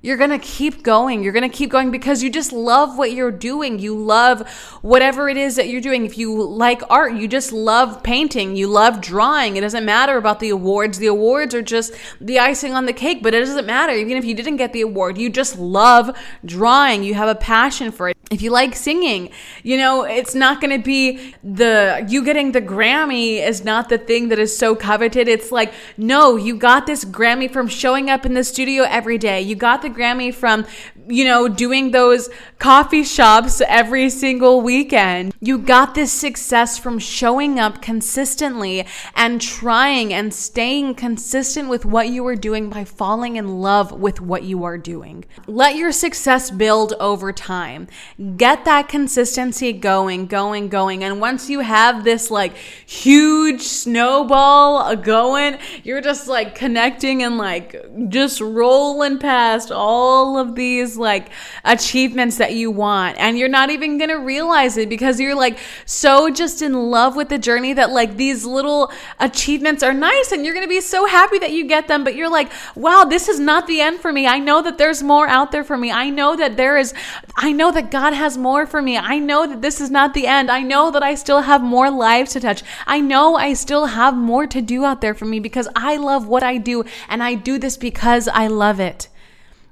you're 0.08 0.18
going 0.18 0.30
to 0.30 0.40
keep 0.40 0.84
going. 0.84 1.24
You're 1.24 1.34
going 1.34 1.50
to 1.50 1.58
keep 1.58 1.70
going 1.70 1.90
because 1.90 2.22
you 2.22 2.30
just 2.30 2.54
love 2.54 2.98
what 2.98 3.14
you're 3.14 3.32
doing. 3.32 3.80
You 3.80 3.98
love 3.98 4.48
whatever 4.82 5.30
it 5.30 5.38
is 5.38 5.56
that 5.56 5.70
you're 5.70 5.82
doing. 5.82 6.06
If 6.06 6.18
you 6.18 6.44
like 6.44 6.82
art, 6.90 7.14
you 7.14 7.28
just 7.28 7.52
love 7.52 8.04
painting. 8.04 8.56
You 8.56 8.68
love 8.68 9.02
drawing. 9.02 9.58
It 9.58 9.62
doesn't 9.62 9.86
matter 9.86 10.18
about 10.18 10.40
the 10.40 10.50
awards. 10.50 10.98
The 10.98 11.08
awards 11.08 11.56
are 11.56 11.62
just 11.62 11.94
the 12.22 12.40
icing 12.40 12.74
on 12.74 12.86
the 12.86 12.94
cake, 12.94 13.24
but 13.24 13.34
it 13.34 13.40
doesn't 13.40 13.66
matter. 13.66 13.94
Even 13.94 14.18
if 14.18 14.26
you 14.26 14.36
didn't 14.36 14.58
get 14.58 14.74
the 14.74 14.82
award, 14.82 15.18
you 15.18 15.30
just 15.30 15.58
love 15.58 16.16
drawing. 16.46 17.04
You 17.04 17.14
have 17.16 17.30
a 17.30 17.36
passion 17.36 17.92
for 17.92 18.10
it. 18.10 18.18
If 18.30 18.42
you 18.42 18.52
like 18.52 18.76
singing, 18.76 19.30
you 19.64 19.78
know, 19.78 20.04
it's 20.04 20.36
not 20.36 20.60
going 20.60 20.78
to 20.78 20.84
be 20.84 21.34
the 21.44 22.06
you 22.10 22.26
getting 22.26 22.52
the 22.52 22.62
Grammy 22.62 23.46
is 23.46 23.64
not 23.64 23.88
the 23.88 23.98
thing 23.98 24.28
that 24.30 24.40
is 24.40 24.58
so 24.58 24.76
coveted. 24.76 25.30
It's 25.30 25.50
like, 25.50 25.74
no, 25.96 26.36
you 26.36 26.58
got 26.58 26.88
this 26.88 27.06
Grammy 27.06 27.50
from 27.50 27.70
showing 27.70 28.10
up 28.10 28.26
in 28.26 28.34
the 28.34 28.44
studio 28.44 28.84
every 28.84 29.18
day. 29.18 29.42
You 29.42 29.56
got 29.56 29.82
the 29.82 29.88
the 29.88 29.94
Grammy 29.98 30.34
from, 30.34 30.66
you 31.08 31.24
know, 31.26 31.48
doing 31.48 31.92
those 31.92 32.30
coffee 32.60 33.04
shops 33.04 33.62
every 33.68 34.10
single 34.10 34.62
weekend. 34.62 35.34
You 35.40 35.58
got 35.58 35.96
this 35.96 36.12
success 36.12 36.78
from 36.78 37.00
showing 37.00 37.60
up 37.60 37.82
consistently 37.82 38.86
and 39.16 39.40
trying 39.40 40.14
and 40.14 40.34
staying 40.34 40.96
consistent 40.96 41.70
with 41.70 41.86
what 41.86 42.10
you 42.10 42.26
are 42.28 42.36
doing 42.36 42.70
by 42.70 42.84
falling 42.84 43.36
in 43.36 43.62
love 43.62 43.92
with 43.92 44.20
what 44.20 44.44
you 44.44 44.64
are 44.64 44.78
doing. 44.78 45.26
Let 45.46 45.76
your 45.76 45.92
success 45.92 46.52
build 46.52 46.94
over 47.00 47.32
time. 47.32 47.88
Get 48.36 48.66
that 48.66 48.90
consistency 48.90 49.74
going, 49.74 50.28
going, 50.28 50.70
going. 50.70 51.04
And 51.04 51.22
once 51.22 51.50
you 51.50 51.60
have 51.62 52.04
this 52.04 52.30
like 52.32 52.56
huge 52.56 53.62
snowball 53.62 54.96
going, 54.96 55.58
you're 55.84 56.02
just 56.02 56.28
like 56.28 56.56
connecting 56.56 57.24
and 57.24 57.38
like 57.38 57.76
just 58.10 58.42
rolling 58.42 59.20
past 59.20 59.72
all 59.72 60.38
of 60.38 60.56
these 60.56 60.97
like 60.98 61.30
achievements 61.64 62.38
that 62.38 62.54
you 62.54 62.72
want 62.72 63.18
and 63.18 63.38
you're 63.38 63.50
not 63.50 63.70
even 63.70 63.98
going 63.98 64.10
to 64.10 64.16
realize 64.16 64.78
it 64.78 64.90
because 64.90 65.20
you're 65.20 65.36
like 65.36 65.58
so 65.86 66.30
just 66.30 66.62
in 66.62 66.74
love 66.74 67.16
with 67.16 67.30
the 67.30 67.38
journey 67.38 67.74
that 67.74 67.92
like 67.92 68.18
these 68.18 68.46
little 68.46 68.92
achievements 69.20 69.84
are 69.84 69.94
nice 69.94 70.32
and 70.32 70.46
you're 70.46 70.54
going 70.54 70.66
to 70.66 70.70
be 70.70 70.82
so 70.82 71.06
happy 71.06 71.40
that 71.40 71.52
you 71.52 71.66
get 71.66 71.88
them 71.88 72.04
but 72.04 72.16
you're 72.16 72.30
like 72.30 72.52
wow 72.76 73.04
this 73.04 73.28
is 73.28 73.40
not 73.40 73.68
the 73.68 73.82
end 73.82 74.00
for 74.00 74.12
me. 74.12 74.28
I 74.28 74.40
know 74.40 74.62
that 74.62 74.78
there's 74.78 75.04
more 75.04 75.28
out 75.28 75.52
there 75.52 75.64
for 75.64 75.78
me. 75.78 75.92
I 75.92 76.10
know 76.10 76.36
that 76.36 76.58
there 76.58 76.78
is 76.78 76.94
i 77.36 77.52
know 77.52 77.72
that 77.72 77.92
god 77.92 78.14
has 78.14 78.38
more 78.38 78.66
for 78.66 78.82
me. 78.82 78.98
I 78.98 79.20
know 79.20 79.48
that 79.48 79.62
this 79.62 79.82
is 79.82 79.92
not 79.92 80.14
the 80.14 80.28
end. 80.28 80.50
I 80.52 80.62
know 80.62 80.92
that 80.92 81.04
i 81.04 81.16
still 81.16 81.42
have 81.42 81.62
more 81.62 81.90
lives 81.90 82.34
to 82.34 82.40
touch. 82.40 82.64
I 82.86 83.00
know 83.00 83.36
i 83.36 83.54
still 83.54 83.86
have 83.88 84.16
more 84.16 84.48
to 84.48 84.62
do 84.62 84.86
out 84.86 85.02
there 85.02 85.14
for 85.14 85.26
me 85.26 85.40
because 85.40 85.68
i 85.76 85.96
love 85.98 86.28
what 86.28 86.44
i 86.44 86.58
do 86.58 86.84
and 87.10 87.24
i 87.24 87.34
do 87.34 87.58
this 87.58 87.78
because 87.78 88.28
i 88.28 88.48
love 88.48 88.80
it 88.80 89.08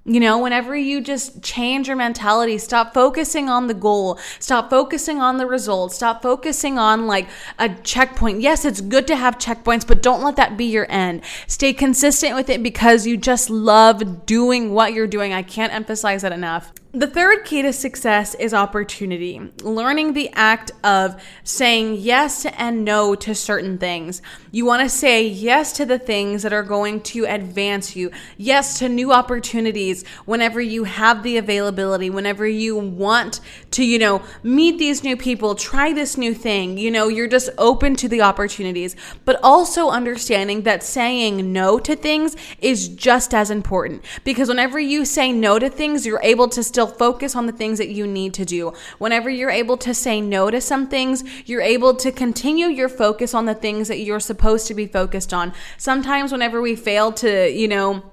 you 0.05 0.19
know, 0.19 0.37
whenever 0.37 0.75
you 0.75 1.01
just 1.01 1.41
change 1.41 1.87
your 1.87 1.97
mentality, 1.97 2.59
stop 2.59 2.93
focusing 2.93 3.49
on 3.49 3.65
the 3.65 3.73
goal, 3.73 4.19
stop 4.39 4.69
focusing 4.69 5.19
on 5.19 5.37
the 5.37 5.47
results, 5.47 5.95
stop 5.95 6.21
focusing 6.21 6.77
on 6.77 7.07
like 7.07 7.27
a 7.57 7.69
checkpoint. 7.69 8.39
Yes, 8.39 8.65
it's 8.65 8.81
good 8.81 9.07
to 9.07 9.15
have 9.15 9.39
checkpoints, 9.39 9.85
but 9.85 10.03
don't 10.03 10.21
let 10.21 10.35
that 10.35 10.57
be 10.57 10.65
your 10.65 10.85
end. 10.91 11.23
Stay 11.47 11.73
consistent 11.73 12.35
with 12.35 12.51
it 12.51 12.61
because 12.61 13.07
you 13.07 13.17
just 13.17 13.49
love 13.49 14.27
doing 14.27 14.73
what 14.73 14.93
you're 14.93 15.07
doing. 15.07 15.33
I 15.33 15.41
can't 15.41 15.73
emphasize 15.73 16.21
that 16.21 16.31
enough 16.31 16.71
The 16.95 17.07
third 17.07 17.43
key 17.43 17.61
to 17.61 17.73
success 17.73 18.35
is 18.35 18.53
opportunity. 18.53 19.51
Learning 19.63 20.13
the 20.13 20.29
act 20.31 20.71
of 20.81 21.21
saying 21.43 21.95
yes 21.95 22.45
and 22.45 22.85
no 22.85 23.15
to 23.15 23.35
certain 23.35 23.77
things. 23.77 24.21
You 24.53 24.65
want 24.65 24.81
to 24.81 24.87
say 24.87 25.27
yes 25.27 25.73
to 25.73 25.85
the 25.85 25.99
things 25.99 26.43
that 26.43 26.53
are 26.53 26.63
going 26.63 27.01
to 27.01 27.25
advance 27.25 27.97
you, 27.97 28.11
yes 28.37 28.79
to 28.79 28.87
new 28.87 29.11
opportunities 29.11 30.07
whenever 30.23 30.61
you 30.61 30.85
have 30.85 31.21
the 31.21 31.35
availability, 31.35 32.09
whenever 32.09 32.47
you 32.47 32.77
want 32.77 33.41
to, 33.71 33.83
you 33.83 33.99
know, 33.99 34.23
meet 34.41 34.79
these 34.79 35.03
new 35.03 35.17
people, 35.17 35.53
try 35.53 35.91
this 35.91 36.15
new 36.15 36.33
thing. 36.33 36.77
You 36.77 36.91
know, 36.91 37.09
you're 37.09 37.27
just 37.27 37.49
open 37.57 37.97
to 37.97 38.07
the 38.07 38.21
opportunities, 38.21 38.95
but 39.25 39.37
also 39.43 39.89
understanding 39.89 40.61
that 40.61 40.81
saying 40.81 41.51
no 41.51 41.77
to 41.77 41.93
things 41.93 42.37
is 42.61 42.87
just 42.87 43.33
as 43.33 43.51
important 43.51 44.01
because 44.23 44.47
whenever 44.47 44.79
you 44.79 45.03
say 45.03 45.33
no 45.33 45.59
to 45.59 45.69
things, 45.69 46.05
you're 46.05 46.21
able 46.23 46.47
to 46.47 46.63
still 46.63 46.84
focus 46.87 47.35
on 47.35 47.45
the 47.45 47.51
things 47.51 47.77
that 47.77 47.89
you 47.89 48.07
need 48.07 48.33
to 48.35 48.45
do. 48.45 48.73
Whenever 48.97 49.29
you're 49.29 49.49
able 49.49 49.77
to 49.77 49.93
say 49.93 50.21
no 50.21 50.49
to 50.49 50.61
some 50.61 50.87
things, 50.87 51.23
you're 51.47 51.61
able 51.61 51.95
to 51.95 52.11
continue 52.11 52.67
your 52.67 52.89
focus 52.89 53.33
on 53.33 53.45
the 53.45 53.53
things 53.53 53.87
that 53.87 53.99
you're 53.99 54.19
supposed 54.19 54.67
to 54.67 54.73
be 54.73 54.87
focused 54.87 55.33
on. 55.33 55.53
Sometimes, 55.77 56.31
whenever 56.31 56.61
we 56.61 56.75
fail 56.75 57.11
to, 57.13 57.51
you 57.51 57.67
know, 57.67 58.03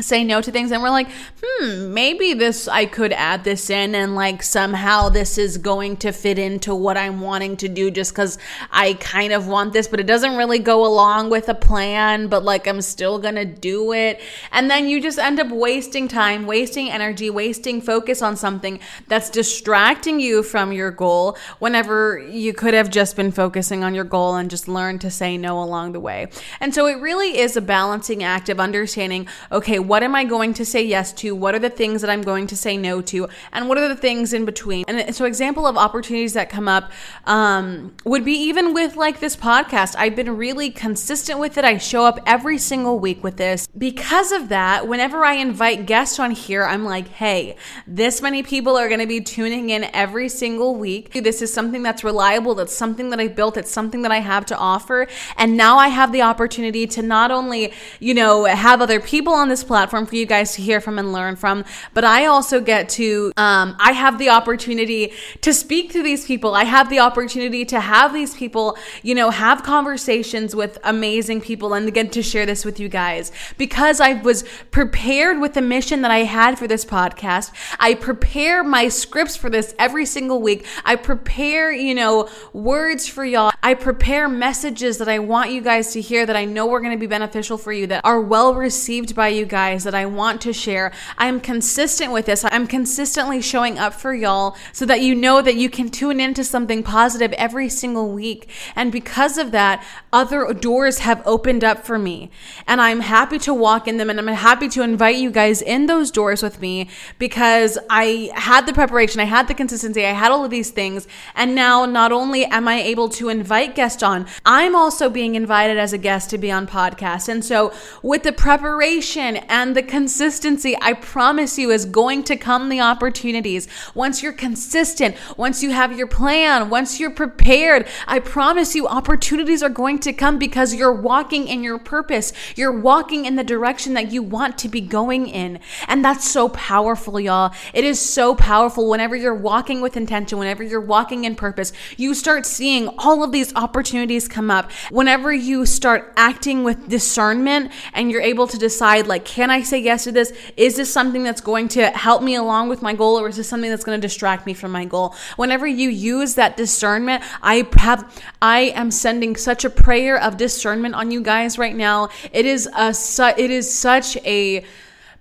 say 0.00 0.24
no 0.24 0.40
to 0.40 0.50
things 0.50 0.70
and 0.72 0.82
we're 0.82 0.90
like 0.90 1.08
hmm 1.42 1.92
maybe 1.92 2.34
this 2.34 2.68
i 2.68 2.86
could 2.86 3.12
add 3.12 3.44
this 3.44 3.70
in 3.70 3.94
and 3.94 4.14
like 4.14 4.42
somehow 4.42 5.08
this 5.08 5.38
is 5.38 5.58
going 5.58 5.96
to 5.96 6.12
fit 6.12 6.38
into 6.38 6.74
what 6.74 6.96
i'm 6.96 7.20
wanting 7.20 7.56
to 7.56 7.68
do 7.68 7.90
just 7.90 8.12
because 8.12 8.38
i 8.70 8.94
kind 8.94 9.32
of 9.32 9.46
want 9.46 9.72
this 9.72 9.88
but 9.88 10.00
it 10.00 10.06
doesn't 10.06 10.36
really 10.36 10.58
go 10.58 10.84
along 10.86 11.30
with 11.30 11.48
a 11.48 11.54
plan 11.54 12.28
but 12.28 12.42
like 12.42 12.66
i'm 12.66 12.80
still 12.80 13.18
gonna 13.18 13.44
do 13.44 13.92
it. 13.92 14.20
And 14.52 14.70
then 14.70 14.88
you 14.88 15.00
just 15.00 15.18
end 15.18 15.40
up 15.40 15.48
wasting 15.48 16.08
time 16.08 16.46
wasting 16.46 16.90
energy 16.90 17.30
wasting 17.30 17.80
focus 17.80 18.22
on 18.22 18.36
something 18.36 18.80
that's 19.06 19.30
distracting 19.30 20.20
you 20.20 20.42
from 20.42 20.72
your 20.72 20.90
goal 20.90 21.36
whenever 21.58 22.18
you 22.18 22.52
could 22.52 22.74
have 22.74 22.90
just 22.90 23.16
been 23.16 23.32
focusing 23.32 23.84
on 23.84 23.94
your 23.94 24.04
goal 24.04 24.36
and 24.36 24.50
just 24.50 24.68
learned 24.68 25.00
to 25.02 25.10
say 25.10 25.36
no 25.36 25.62
along 25.62 25.92
the 25.92 26.00
way. 26.00 26.28
And 26.60 26.74
so 26.74 26.86
it 26.86 27.00
really 27.00 27.38
is 27.38 27.56
a 27.56 27.60
balancing 27.60 28.22
act 28.22 28.48
of 28.48 28.60
understanding 28.60 29.26
okay 29.52 29.78
what 29.88 30.02
am 30.02 30.14
I 30.14 30.24
going 30.24 30.54
to 30.54 30.64
say 30.64 30.84
yes 30.84 31.12
to? 31.14 31.34
What 31.34 31.54
are 31.54 31.58
the 31.58 31.70
things 31.70 32.02
that 32.02 32.10
I'm 32.10 32.22
going 32.22 32.46
to 32.48 32.56
say 32.56 32.76
no 32.76 33.00
to? 33.02 33.28
And 33.52 33.68
what 33.68 33.78
are 33.78 33.88
the 33.88 33.96
things 33.96 34.32
in 34.32 34.44
between? 34.44 34.84
And 34.86 35.14
so, 35.14 35.24
example 35.24 35.66
of 35.66 35.76
opportunities 35.76 36.34
that 36.34 36.50
come 36.50 36.68
up 36.68 36.92
um, 37.24 37.94
would 38.04 38.24
be 38.24 38.32
even 38.32 38.74
with 38.74 38.96
like 38.96 39.20
this 39.20 39.34
podcast. 39.34 39.96
I've 39.98 40.14
been 40.14 40.36
really 40.36 40.70
consistent 40.70 41.40
with 41.40 41.56
it. 41.56 41.64
I 41.64 41.78
show 41.78 42.04
up 42.04 42.20
every 42.26 42.58
single 42.58 42.98
week 42.98 43.24
with 43.24 43.38
this. 43.38 43.66
Because 43.76 44.30
of 44.30 44.50
that, 44.50 44.86
whenever 44.86 45.24
I 45.24 45.34
invite 45.34 45.86
guests 45.86 46.18
on 46.18 46.32
here, 46.32 46.64
I'm 46.64 46.84
like, 46.84 47.08
hey, 47.08 47.56
this 47.86 48.20
many 48.20 48.42
people 48.42 48.76
are 48.76 48.88
going 48.88 49.00
to 49.00 49.06
be 49.06 49.20
tuning 49.20 49.70
in 49.70 49.84
every 49.94 50.28
single 50.28 50.74
week. 50.74 51.12
This 51.12 51.40
is 51.40 51.52
something 51.52 51.82
that's 51.82 52.04
reliable. 52.04 52.54
That's 52.54 52.74
something 52.74 53.10
that 53.10 53.20
I 53.20 53.28
built. 53.28 53.56
It's 53.56 53.70
something 53.70 54.02
that 54.02 54.12
I 54.12 54.18
have 54.18 54.44
to 54.46 54.56
offer. 54.56 55.06
And 55.36 55.56
now 55.56 55.78
I 55.78 55.88
have 55.88 56.12
the 56.12 56.22
opportunity 56.22 56.86
to 56.88 57.02
not 57.02 57.30
only, 57.30 57.72
you 58.00 58.12
know, 58.12 58.44
have 58.44 58.82
other 58.82 59.00
people 59.00 59.32
on 59.32 59.48
this 59.48 59.64
platform 59.64 59.77
platform 59.78 60.06
for 60.06 60.16
you 60.16 60.26
guys 60.26 60.54
to 60.56 60.60
hear 60.60 60.80
from 60.80 60.98
and 60.98 61.12
learn 61.12 61.36
from. 61.36 61.64
But 61.94 62.02
I 62.02 62.26
also 62.26 62.60
get 62.60 62.88
to, 63.00 63.32
um, 63.36 63.76
I 63.78 63.92
have 63.92 64.18
the 64.18 64.28
opportunity 64.28 65.12
to 65.40 65.54
speak 65.54 65.92
to 65.92 66.02
these 66.02 66.26
people. 66.26 66.56
I 66.56 66.64
have 66.64 66.90
the 66.90 66.98
opportunity 66.98 67.64
to 67.66 67.78
have 67.78 68.12
these 68.12 68.34
people, 68.34 68.76
you 69.04 69.14
know, 69.14 69.30
have 69.30 69.62
conversations 69.62 70.56
with 70.56 70.78
amazing 70.82 71.42
people 71.42 71.74
and 71.74 71.94
get 71.94 72.10
to 72.10 72.24
share 72.24 72.44
this 72.44 72.64
with 72.64 72.80
you 72.80 72.88
guys 72.88 73.30
because 73.56 74.00
I 74.00 74.14
was 74.14 74.42
prepared 74.72 75.38
with 75.38 75.54
the 75.54 75.62
mission 75.62 76.02
that 76.02 76.10
I 76.10 76.24
had 76.24 76.58
for 76.58 76.66
this 76.66 76.84
podcast. 76.84 77.52
I 77.78 77.94
prepare 77.94 78.64
my 78.64 78.88
scripts 78.88 79.36
for 79.36 79.48
this 79.48 79.76
every 79.78 80.06
single 80.06 80.42
week. 80.42 80.66
I 80.84 80.96
prepare, 80.96 81.70
you 81.70 81.94
know, 81.94 82.28
words 82.52 83.06
for 83.06 83.24
y'all. 83.24 83.52
I 83.62 83.74
prepare 83.74 84.28
messages 84.28 84.98
that 84.98 85.08
I 85.08 85.20
want 85.20 85.52
you 85.52 85.60
guys 85.60 85.92
to 85.92 86.00
hear 86.00 86.26
that 86.26 86.34
I 86.34 86.46
know 86.46 86.68
are 86.72 86.80
going 86.80 86.98
to 86.98 86.98
be 86.98 87.06
beneficial 87.06 87.56
for 87.58 87.72
you, 87.72 87.86
that 87.86 88.04
are 88.04 88.20
well 88.20 88.54
received 88.54 89.14
by 89.14 89.28
you 89.28 89.46
guys 89.46 89.67
guys 89.68 89.84
that 89.84 89.94
I 89.94 90.06
want 90.06 90.40
to 90.40 90.52
share. 90.54 90.92
I'm 91.18 91.40
consistent 91.40 92.10
with 92.10 92.24
this. 92.24 92.42
I'm 92.42 92.66
consistently 92.66 93.42
showing 93.42 93.78
up 93.78 93.92
for 93.92 94.14
y'all 94.14 94.56
so 94.72 94.86
that 94.86 95.02
you 95.02 95.14
know 95.14 95.42
that 95.42 95.56
you 95.56 95.68
can 95.68 95.90
tune 95.90 96.20
into 96.20 96.42
something 96.42 96.82
positive 96.82 97.32
every 97.34 97.68
single 97.68 98.10
week. 98.10 98.48
And 98.74 98.90
because 98.90 99.36
of 99.36 99.50
that, 99.50 99.84
other 100.10 100.54
doors 100.54 101.00
have 101.00 101.20
opened 101.26 101.64
up 101.64 101.84
for 101.84 101.98
me. 101.98 102.30
And 102.66 102.80
I'm 102.80 103.00
happy 103.00 103.38
to 103.40 103.52
walk 103.52 103.86
in 103.86 103.98
them 103.98 104.08
and 104.08 104.18
I'm 104.18 104.28
happy 104.28 104.68
to 104.70 104.82
invite 104.82 105.16
you 105.16 105.30
guys 105.30 105.60
in 105.60 105.84
those 105.84 106.10
doors 106.10 106.42
with 106.42 106.62
me 106.62 106.88
because 107.18 107.76
I 107.90 108.30
had 108.34 108.64
the 108.64 108.72
preparation, 108.72 109.20
I 109.20 109.24
had 109.24 109.48
the 109.48 109.54
consistency, 109.54 110.06
I 110.06 110.12
had 110.12 110.32
all 110.32 110.46
of 110.46 110.50
these 110.50 110.70
things. 110.70 111.06
And 111.34 111.54
now 111.54 111.84
not 111.84 112.10
only 112.10 112.46
am 112.46 112.68
I 112.68 112.80
able 112.80 113.10
to 113.10 113.28
invite 113.28 113.74
guests 113.74 114.02
on, 114.02 114.26
I'm 114.46 114.74
also 114.74 115.10
being 115.10 115.34
invited 115.34 115.76
as 115.76 115.92
a 115.92 115.98
guest 115.98 116.30
to 116.30 116.38
be 116.38 116.50
on 116.50 116.66
podcasts. 116.66 117.28
And 117.28 117.44
so 117.44 117.74
with 118.02 118.22
the 118.22 118.32
preparation 118.32 119.36
and 119.48 119.76
the 119.76 119.82
consistency, 119.82 120.76
I 120.80 120.92
promise 120.92 121.58
you, 121.58 121.70
is 121.70 121.84
going 121.84 122.24
to 122.24 122.36
come 122.36 122.68
the 122.68 122.80
opportunities. 122.80 123.68
Once 123.94 124.22
you're 124.22 124.32
consistent, 124.32 125.16
once 125.36 125.62
you 125.62 125.70
have 125.70 125.96
your 125.96 126.06
plan, 126.06 126.70
once 126.70 127.00
you're 127.00 127.10
prepared, 127.10 127.88
I 128.06 128.18
promise 128.18 128.74
you, 128.74 128.86
opportunities 128.86 129.62
are 129.62 129.68
going 129.68 129.98
to 130.00 130.12
come 130.12 130.38
because 130.38 130.74
you're 130.74 130.92
walking 130.92 131.48
in 131.48 131.62
your 131.62 131.78
purpose. 131.78 132.32
You're 132.56 132.78
walking 132.78 133.24
in 133.24 133.36
the 133.36 133.44
direction 133.44 133.94
that 133.94 134.12
you 134.12 134.22
want 134.22 134.58
to 134.58 134.68
be 134.68 134.80
going 134.80 135.28
in. 135.28 135.60
And 135.86 136.04
that's 136.04 136.28
so 136.28 136.48
powerful, 136.50 137.18
y'all. 137.18 137.54
It 137.72 137.84
is 137.84 138.00
so 138.00 138.34
powerful 138.34 138.88
whenever 138.88 139.16
you're 139.16 139.34
walking 139.34 139.80
with 139.80 139.96
intention, 139.96 140.38
whenever 140.38 140.62
you're 140.62 140.80
walking 140.80 141.24
in 141.24 141.34
purpose, 141.34 141.72
you 141.96 142.14
start 142.14 142.46
seeing 142.46 142.88
all 142.98 143.22
of 143.22 143.32
these 143.32 143.54
opportunities 143.54 144.28
come 144.28 144.50
up. 144.50 144.70
Whenever 144.90 145.32
you 145.32 145.66
start 145.66 146.12
acting 146.16 146.64
with 146.64 146.88
discernment 146.88 147.72
and 147.92 148.10
you're 148.10 148.20
able 148.22 148.46
to 148.46 148.58
decide, 148.58 149.06
like, 149.06 149.24
can 149.38 149.50
I 149.50 149.62
say 149.62 149.78
yes 149.78 150.02
to 150.02 150.10
this? 150.10 150.32
Is 150.56 150.74
this 150.74 150.92
something 150.92 151.22
that's 151.22 151.40
going 151.40 151.68
to 151.68 151.86
help 151.90 152.24
me 152.24 152.34
along 152.34 152.70
with 152.70 152.82
my 152.82 152.92
goal 152.92 153.20
or 153.20 153.28
is 153.28 153.36
this 153.36 153.48
something 153.48 153.70
that's 153.70 153.84
going 153.84 153.96
to 153.96 154.04
distract 154.04 154.46
me 154.46 154.52
from 154.52 154.72
my 154.72 154.84
goal? 154.84 155.14
Whenever 155.36 155.64
you 155.64 155.90
use 155.90 156.34
that 156.34 156.56
discernment, 156.56 157.22
I 157.40 157.68
have 157.76 158.20
I 158.42 158.72
am 158.74 158.90
sending 158.90 159.36
such 159.36 159.64
a 159.64 159.70
prayer 159.70 160.20
of 160.20 160.38
discernment 160.38 160.96
on 160.96 161.12
you 161.12 161.22
guys 161.22 161.56
right 161.56 161.76
now. 161.76 162.08
It 162.32 162.46
is 162.46 162.68
a 162.76 162.92
it 163.38 163.52
is 163.52 163.72
such 163.72 164.16
a 164.26 164.64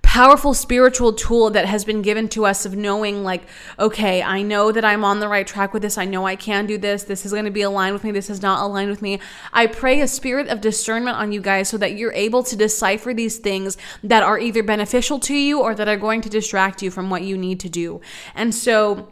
powerful 0.07 0.53
spiritual 0.53 1.11
tool 1.11 1.49
that 1.49 1.65
has 1.65 1.83
been 1.83 2.01
given 2.01 2.29
to 2.29 2.45
us 2.45 2.65
of 2.65 2.73
knowing 2.75 3.25
like 3.25 3.43
okay 3.77 4.21
i 4.23 4.41
know 4.41 4.71
that 4.71 4.85
i'm 4.85 5.03
on 5.03 5.19
the 5.19 5.27
right 5.27 5.45
track 5.45 5.73
with 5.73 5.81
this. 5.81 5.97
I 5.97 6.05
know 6.05 6.25
i 6.25 6.35
can 6.35 6.65
do 6.65 6.77
this. 6.77 7.03
This 7.03 7.25
is 7.25 7.33
going 7.33 7.43
to 7.43 7.51
be 7.51 7.61
aligned 7.61 7.93
with 7.93 8.03
me. 8.03 8.11
This 8.11 8.29
is 8.29 8.41
not 8.41 8.63
aligned 8.63 8.89
with 8.89 9.01
me. 9.01 9.19
I 9.51 9.67
pray 9.67 9.99
a 9.99 10.07
spirit 10.07 10.47
of 10.47 10.61
discernment 10.61 11.17
on 11.17 11.31
you 11.33 11.41
guys 11.41 11.67
so 11.67 11.77
that 11.77 11.97
you're 11.97 12.13
able 12.13 12.41
to 12.43 12.55
decipher 12.55 13.13
these 13.13 13.37
things 13.37 13.77
that 14.01 14.23
are 14.23 14.39
either 14.39 14.63
beneficial 14.63 15.19
to 15.19 15.35
you 15.35 15.59
or 15.59 15.75
that 15.75 15.87
are 15.87 15.97
going 15.97 16.21
to 16.21 16.29
distract 16.29 16.81
you 16.81 16.89
from 16.89 17.09
what 17.09 17.23
you 17.23 17.37
need 17.37 17.59
to 17.59 17.69
do. 17.69 17.99
And 18.33 18.55
so 18.55 19.09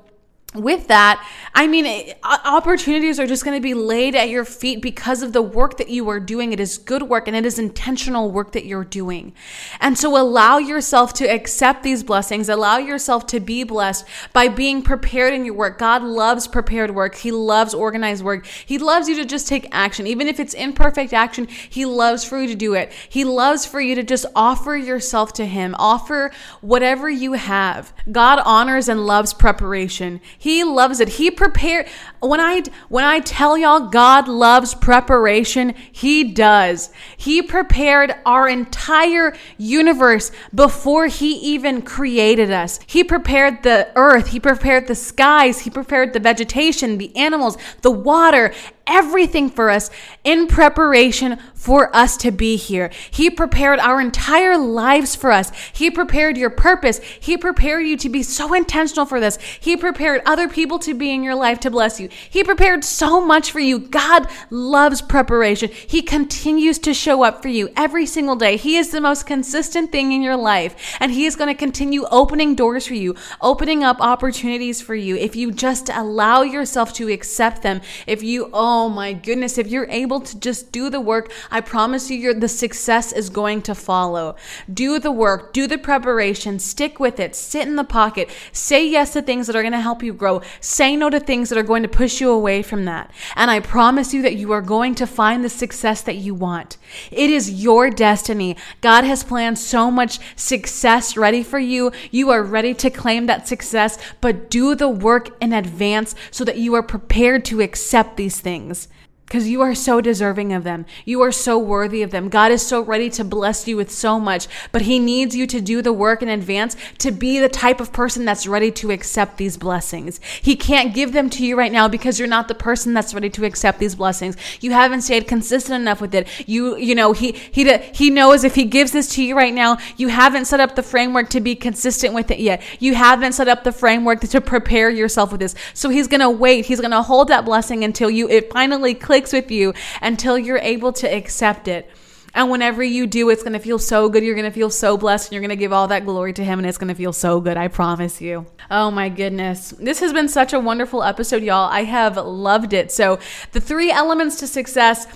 with 0.56 0.88
that, 0.88 1.26
I 1.54 1.68
mean, 1.68 1.86
eh, 1.86 2.14
opportunities 2.24 3.20
are 3.20 3.28
just 3.28 3.46
going 3.46 3.58
to 3.58 3.62
be 3.62 3.74
laid 3.74 4.16
at 4.16 4.30
your 4.30 4.46
feet 4.46 4.82
because 4.82 5.22
of 5.22 5.34
the 5.34 5.42
work 5.42 5.78
that 5.78 5.90
you 5.90 6.10
are 6.10 6.20
doing. 6.20 6.52
It 6.52 6.60
is 6.60 6.78
good 6.78 7.04
work 7.04 7.28
and 7.28 7.36
it 7.36 7.46
is 7.46 7.58
intentional 7.60 8.32
work 8.32 8.52
that 8.54 8.66
you're 8.66 8.84
doing. 8.84 9.34
And 9.80 9.98
so 9.98 10.18
allow 10.18 10.58
yourself 10.58 11.14
to 11.16 11.26
accept 11.26 11.84
these 11.84 12.04
blessings. 12.04 12.50
Allow 12.50 12.78
yourself 12.78 13.26
to 13.28 13.40
be 13.40 13.64
blessed 13.64 14.06
by 14.34 14.48
being 14.48 14.82
prepared 14.82 15.34
in 15.34 15.46
your 15.46 15.54
work. 15.54 15.78
God 15.78 16.04
loves 16.04 16.48
prepared 16.48 16.92
work. 16.92 17.16
He 17.16 17.32
loves 17.32 17.74
organized 17.74 18.24
work. 18.24 18.46
He 18.46 18.78
loves 18.78 19.08
you 19.08 19.16
to 19.16 19.26
just 19.26 19.48
take 19.48 19.68
action. 19.72 20.08
Even 20.08 20.28
if 20.28 20.40
it's 20.40 20.54
imperfect 20.54 21.14
action, 21.14 21.48
He 21.48 21.86
loves 21.86 22.24
for 22.24 22.40
you 22.40 22.48
to 22.48 22.56
do 22.56 22.74
it. 22.74 22.92
He 23.10 23.24
loves 23.24 23.66
for 23.66 23.80
you 23.80 23.96
to 23.96 24.04
just 24.04 24.26
offer 24.36 24.76
yourself 24.76 25.34
to 25.34 25.46
Him. 25.46 25.76
Offer 25.78 26.32
whatever 26.62 27.10
you 27.10 27.34
have. 27.34 27.94
God 28.12 28.40
honors 28.46 28.90
and 28.90 29.06
loves 29.06 29.34
preparation. 29.34 30.22
He 30.46 30.64
loves 30.64 31.00
it. 31.00 31.10
He 31.10 31.32
prepared 31.32 31.88
when 32.26 32.40
I 32.40 32.64
when 32.90 33.04
I 33.04 33.20
tell 33.20 33.58
y'all 33.58 33.90
God 33.90 34.28
loves 34.28 34.74
preparation, 34.74 35.74
he 35.92 36.24
does. 36.24 36.90
He 37.18 37.42
prepared 37.42 38.16
our 38.26 38.48
entire 38.48 39.36
universe 39.58 40.32
before 40.54 41.08
he 41.08 41.34
even 41.36 41.82
created 41.82 42.52
us. 42.52 42.80
He 42.88 43.04
prepared 43.04 43.64
the 43.64 43.90
earth, 43.96 44.28
he 44.28 44.40
prepared 44.40 44.88
the 44.88 44.96
skies, 44.96 45.62
he 45.62 45.70
prepared 45.70 46.14
the 46.14 46.20
vegetation, 46.20 46.98
the 46.98 47.16
animals, 47.16 47.58
the 47.82 47.92
water, 47.92 48.54
everything 48.88 49.50
for 49.50 49.70
us 49.70 49.90
in 50.24 50.48
preparation 50.48 51.38
for 51.54 51.96
us 51.96 52.18
to 52.18 52.32
be 52.32 52.56
here. 52.56 52.92
He 53.10 53.30
prepared 53.30 53.80
our 53.80 54.00
entire 54.00 54.58
lives 54.58 55.16
for 55.16 55.32
us. 55.32 55.52
He 55.74 55.90
prepared 55.90 56.38
your 56.38 56.50
purpose. 56.50 57.00
He 57.20 57.38
prepared 57.38 57.88
you 57.88 57.98
to 57.98 58.10
be 58.10 58.22
so 58.24 58.54
intentional 58.54 59.06
for 59.06 59.20
this. 59.20 59.38
He 59.60 59.76
prepared 59.76 60.22
other 60.26 60.48
people 60.48 60.80
to 60.80 60.94
be 60.94 61.12
in 61.12 61.24
your 61.24 61.36
life 61.36 61.60
to 61.62 61.72
bless 61.72 62.00
you. 62.00 62.10
He 62.30 62.44
prepared 62.44 62.84
so 62.84 63.26
much 63.26 63.52
for 63.52 63.60
you. 63.60 63.80
God 63.80 64.28
loves 64.50 65.02
preparation. 65.02 65.70
He 65.72 66.02
continues 66.02 66.80
to 66.80 66.94
show 66.94 67.24
up 67.24 67.42
for 67.42 67.50
you 67.50 67.70
every 67.76 68.06
single 68.06 68.36
day. 68.36 68.58
He 68.58 68.78
is 68.78 68.92
the 68.92 69.02
most 69.02 69.26
consistent 69.26 69.92
thing 69.92 70.12
in 70.12 70.22
your 70.22 70.36
life, 70.36 70.98
and 71.00 71.12
He 71.12 71.26
is 71.26 71.36
going 71.36 71.54
to 71.54 71.60
continue 71.60 72.06
opening 72.12 72.56
doors 72.56 72.88
for 72.88 72.94
you, 72.94 73.16
opening 73.42 73.84
up 73.84 73.98
opportunities 74.00 74.82
for 74.82 74.96
you 74.96 75.16
if 75.16 75.36
you 75.36 75.52
just 75.52 75.90
allow 75.90 76.42
yourself 76.42 76.94
to 76.94 77.12
accept 77.12 77.62
them. 77.62 77.82
If 78.08 78.24
you, 78.24 78.50
oh 78.54 78.90
my 78.90 79.14
goodness, 79.14 79.58
if 79.58 79.68
you're 79.68 79.90
able 79.90 80.22
to 80.22 80.40
just 80.40 80.72
do 80.72 80.90
the 80.90 81.02
work, 81.02 81.32
I 81.52 81.62
promise 81.62 82.10
you, 82.10 82.34
the 82.34 82.48
success 82.48 83.12
is 83.12 83.30
going 83.30 83.62
to 83.64 83.76
follow. 83.76 84.36
Do 84.72 85.00
the 85.00 85.12
work, 85.12 85.54
do 85.54 85.68
the 85.68 85.78
preparation, 85.78 86.60
stick 86.60 87.00
with 87.00 87.20
it, 87.20 87.36
sit 87.36 87.68
in 87.68 87.76
the 87.76 87.84
pocket, 87.84 88.30
say 88.52 88.88
yes 88.88 89.14
to 89.14 89.22
things 89.22 89.48
that 89.48 89.56
are 89.56 89.62
going 89.62 89.72
to 89.72 89.80
help 89.80 90.04
you 90.04 90.14
grow, 90.14 90.42
say 90.60 90.96
no 90.96 91.10
to 91.10 91.20
things 91.20 91.50
that 91.50 91.58
are 91.58 91.64
going 91.64 91.84
to 91.84 91.90
push 91.96 92.20
you 92.20 92.30
away 92.30 92.62
from 92.62 92.86
that. 92.86 93.10
And 93.36 93.50
I 93.50 93.62
promise 93.62 94.14
you 94.14 94.22
that 94.22 94.36
you 94.36 94.52
are 94.52 94.62
going 94.62 94.94
to 94.96 95.08
find 95.08 95.44
the 95.44 95.50
success 95.50 96.02
that 96.02 96.18
you 96.18 96.36
want. 96.36 96.78
It 97.10 97.30
is 97.30 97.64
your 97.64 97.90
destiny. 97.90 98.58
God 98.82 99.06
has 99.06 99.24
planned 99.24 99.58
so 99.58 99.90
much 99.90 100.20
success 100.36 101.16
ready 101.16 101.42
for 101.42 101.58
you. 101.58 101.92
You 102.12 102.30
are 102.32 102.44
ready 102.44 102.74
to 102.76 102.90
claim 102.90 103.28
that 103.28 103.48
success, 103.48 103.98
but 104.20 104.50
do 104.50 104.76
the 104.76 104.90
work 104.90 105.30
in 105.42 105.54
advance 105.54 106.14
so 106.32 106.44
that 106.44 106.58
you 106.58 106.76
are 106.76 106.84
prepared 106.84 107.46
to 107.46 107.62
accept 107.62 108.18
these 108.18 108.42
things 108.42 108.90
because 109.26 109.48
you 109.48 109.62
are 109.62 109.74
so 109.74 110.02
deserving 110.02 110.54
of 110.54 110.64
them. 110.64 110.86
You 111.04 111.22
are 111.22 111.32
so 111.32 111.58
worthy 111.58 112.04
of 112.04 112.12
them. 112.12 112.30
God 112.30 112.52
is 112.52 112.66
so 112.66 112.82
ready 112.82 113.10
to 113.12 113.24
bless 113.24 113.68
you 113.68 113.76
with 113.76 113.90
so 113.90 114.20
much, 114.20 114.48
but 114.72 114.84
He 114.84 115.00
needs 115.00 115.36
you 115.36 115.48
to 115.48 115.60
do 115.60 115.82
the 115.82 115.94
work 115.94 116.22
in 116.22 116.30
advance 116.30 116.76
to 117.00 117.12
be 117.12 117.40
the 117.40 117.50
type 117.50 117.80
of 117.80 117.92
person 117.92 118.24
that's 118.24 118.46
ready 118.46 118.72
to 118.74 118.92
accept 118.92 119.38
these 119.38 119.58
blessings. 119.58 120.20
He 120.42 120.56
can't 120.56 120.94
give 120.94 121.12
them 121.12 121.32
to 121.32 121.46
you 121.46 121.58
right 121.58 121.72
now 121.72 121.88
because 121.88 122.20
you're 122.20 122.28
not 122.28 122.48
the 122.48 122.56
person 122.56 122.94
that's 122.94 123.16
ready 123.16 123.32
to 123.32 123.46
accept 123.46 123.80
these 123.80 123.96
blessings. 123.96 124.38
You 124.62 124.72
haven't 124.72 125.02
stayed 125.02 125.28
consistent 125.28 125.82
enough 125.82 126.02
with 126.02 126.14
it. 126.14 126.28
You, 126.48 126.78
you 126.78 126.94
know, 126.94 127.12
He, 127.12 127.32
He, 127.32 127.78
He 127.78 128.12
knows 128.12 128.44
if 128.44 128.54
He 128.54 128.66
gives 128.66 128.92
this 128.92 129.10
to 129.16 129.24
you 129.24 129.36
right 129.36 129.54
now, 129.54 129.80
you 129.98 130.08
haven't 130.10 130.46
set 130.46 130.60
up 130.60 130.76
the 130.76 130.84
framework 130.84 131.32
to 131.32 131.42
be 131.42 131.56
consistent 131.56 132.14
with 132.14 132.30
it 132.30 132.40
yet. 132.40 132.62
You 132.80 132.94
haven't 132.94 133.34
set 133.34 133.48
up 133.48 133.64
the 133.64 133.72
framework 133.72 134.22
to 134.22 134.40
prepare 134.40 134.92
yourself 134.92 135.32
with 135.32 135.42
this. 135.42 135.56
So 135.74 135.90
He's 135.90 136.08
going 136.08 136.22
to 136.22 136.30
wait. 136.30 136.66
He's 136.68 136.80
going 136.80 136.92
to 136.92 137.02
hold 137.02 137.30
that 137.30 137.44
blessing 137.44 137.84
until 137.84 138.12
you, 138.12 138.30
it 138.30 138.52
finally 138.54 138.94
clicks 138.94 139.15
clicks 139.16 139.32
with 139.32 139.50
you 139.50 139.74
until 140.02 140.38
you're 140.38 140.58
able 140.58 140.92
to 140.92 141.08
accept 141.08 141.70
it. 141.70 141.90
And 142.34 142.52
whenever 142.52 142.84
you 142.84 143.08
do, 143.08 143.30
it's 143.30 143.44
going 143.44 143.54
to 143.54 143.60
feel 143.60 143.80
so 143.80 144.10
good. 144.10 144.26
You're 144.26 144.36
going 144.36 144.44
to 144.44 144.52
feel 144.52 144.70
so 144.70 144.98
blessed 144.98 145.28
and 145.28 145.34
you're 145.34 145.42
going 145.42 145.52
to 145.52 145.56
give 145.56 145.72
all 145.72 145.88
that 145.88 146.04
glory 146.04 146.34
to 146.34 146.44
Him 146.44 146.60
and 146.60 146.68
it's 146.68 146.78
going 146.78 146.90
to 146.90 146.96
feel 146.96 147.14
so 147.14 147.40
good. 147.40 147.56
I 147.56 147.70
promise 147.70 148.20
you. 148.20 148.46
Oh 148.70 148.92
my 148.92 149.08
goodness. 149.08 149.70
This 149.80 150.02
has 150.02 150.12
been 150.12 150.28
such 150.28 150.52
a 150.52 150.60
wonderful 150.60 151.02
episode, 151.02 151.44
y'all. 151.44 151.70
I 151.70 151.86
have 151.86 152.18
loved 152.18 152.74
it. 152.74 152.92
So, 152.92 153.20
the 153.54 153.62
three 153.62 153.90
elements 153.90 154.36
to 154.42 154.48
success 154.48 155.08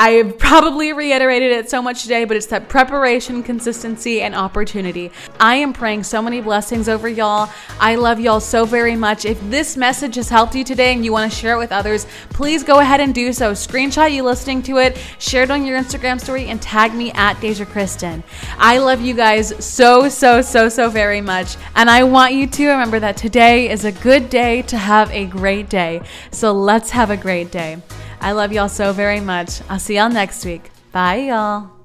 I've 0.00 0.38
probably 0.38 0.92
reiterated 0.92 1.50
it 1.50 1.68
so 1.68 1.82
much 1.82 2.02
today, 2.02 2.24
but 2.24 2.36
it's 2.36 2.46
that 2.46 2.68
preparation, 2.68 3.42
consistency, 3.42 4.20
and 4.22 4.32
opportunity. 4.32 5.10
I 5.40 5.56
am 5.56 5.72
praying 5.72 6.04
so 6.04 6.22
many 6.22 6.40
blessings 6.40 6.88
over 6.88 7.08
y'all. 7.08 7.50
I 7.80 7.96
love 7.96 8.20
y'all 8.20 8.38
so 8.38 8.64
very 8.64 8.94
much. 8.94 9.24
If 9.24 9.40
this 9.50 9.76
message 9.76 10.14
has 10.14 10.28
helped 10.28 10.54
you 10.54 10.62
today 10.62 10.92
and 10.92 11.04
you 11.04 11.10
want 11.10 11.32
to 11.32 11.36
share 11.36 11.54
it 11.54 11.58
with 11.58 11.72
others, 11.72 12.06
please 12.30 12.62
go 12.62 12.78
ahead 12.78 13.00
and 13.00 13.12
do 13.12 13.32
so. 13.32 13.50
Screenshot 13.50 14.12
you 14.12 14.22
listening 14.22 14.62
to 14.62 14.78
it, 14.78 14.96
share 15.18 15.42
it 15.42 15.50
on 15.50 15.66
your 15.66 15.76
Instagram 15.76 16.20
story, 16.20 16.46
and 16.46 16.62
tag 16.62 16.94
me 16.94 17.10
at 17.14 17.40
Deja 17.40 17.64
Criston. 17.64 18.22
I 18.56 18.78
love 18.78 19.00
you 19.00 19.14
guys 19.14 19.52
so, 19.64 20.08
so, 20.08 20.40
so, 20.42 20.68
so 20.68 20.88
very 20.90 21.20
much. 21.20 21.56
And 21.74 21.90
I 21.90 22.04
want 22.04 22.34
you 22.34 22.46
to 22.46 22.68
remember 22.68 23.00
that 23.00 23.16
today 23.16 23.68
is 23.68 23.84
a 23.84 23.90
good 23.90 24.30
day 24.30 24.62
to 24.62 24.78
have 24.78 25.10
a 25.10 25.24
great 25.26 25.68
day. 25.68 26.02
So 26.30 26.52
let's 26.52 26.90
have 26.90 27.10
a 27.10 27.16
great 27.16 27.50
day. 27.50 27.78
I 28.20 28.32
love 28.32 28.52
y'all 28.52 28.68
so 28.68 28.92
very 28.92 29.20
much. 29.20 29.60
I'll 29.68 29.78
see 29.78 29.96
y'all 29.96 30.10
next 30.10 30.44
week. 30.44 30.70
Bye, 30.92 31.28
y'all. 31.28 31.77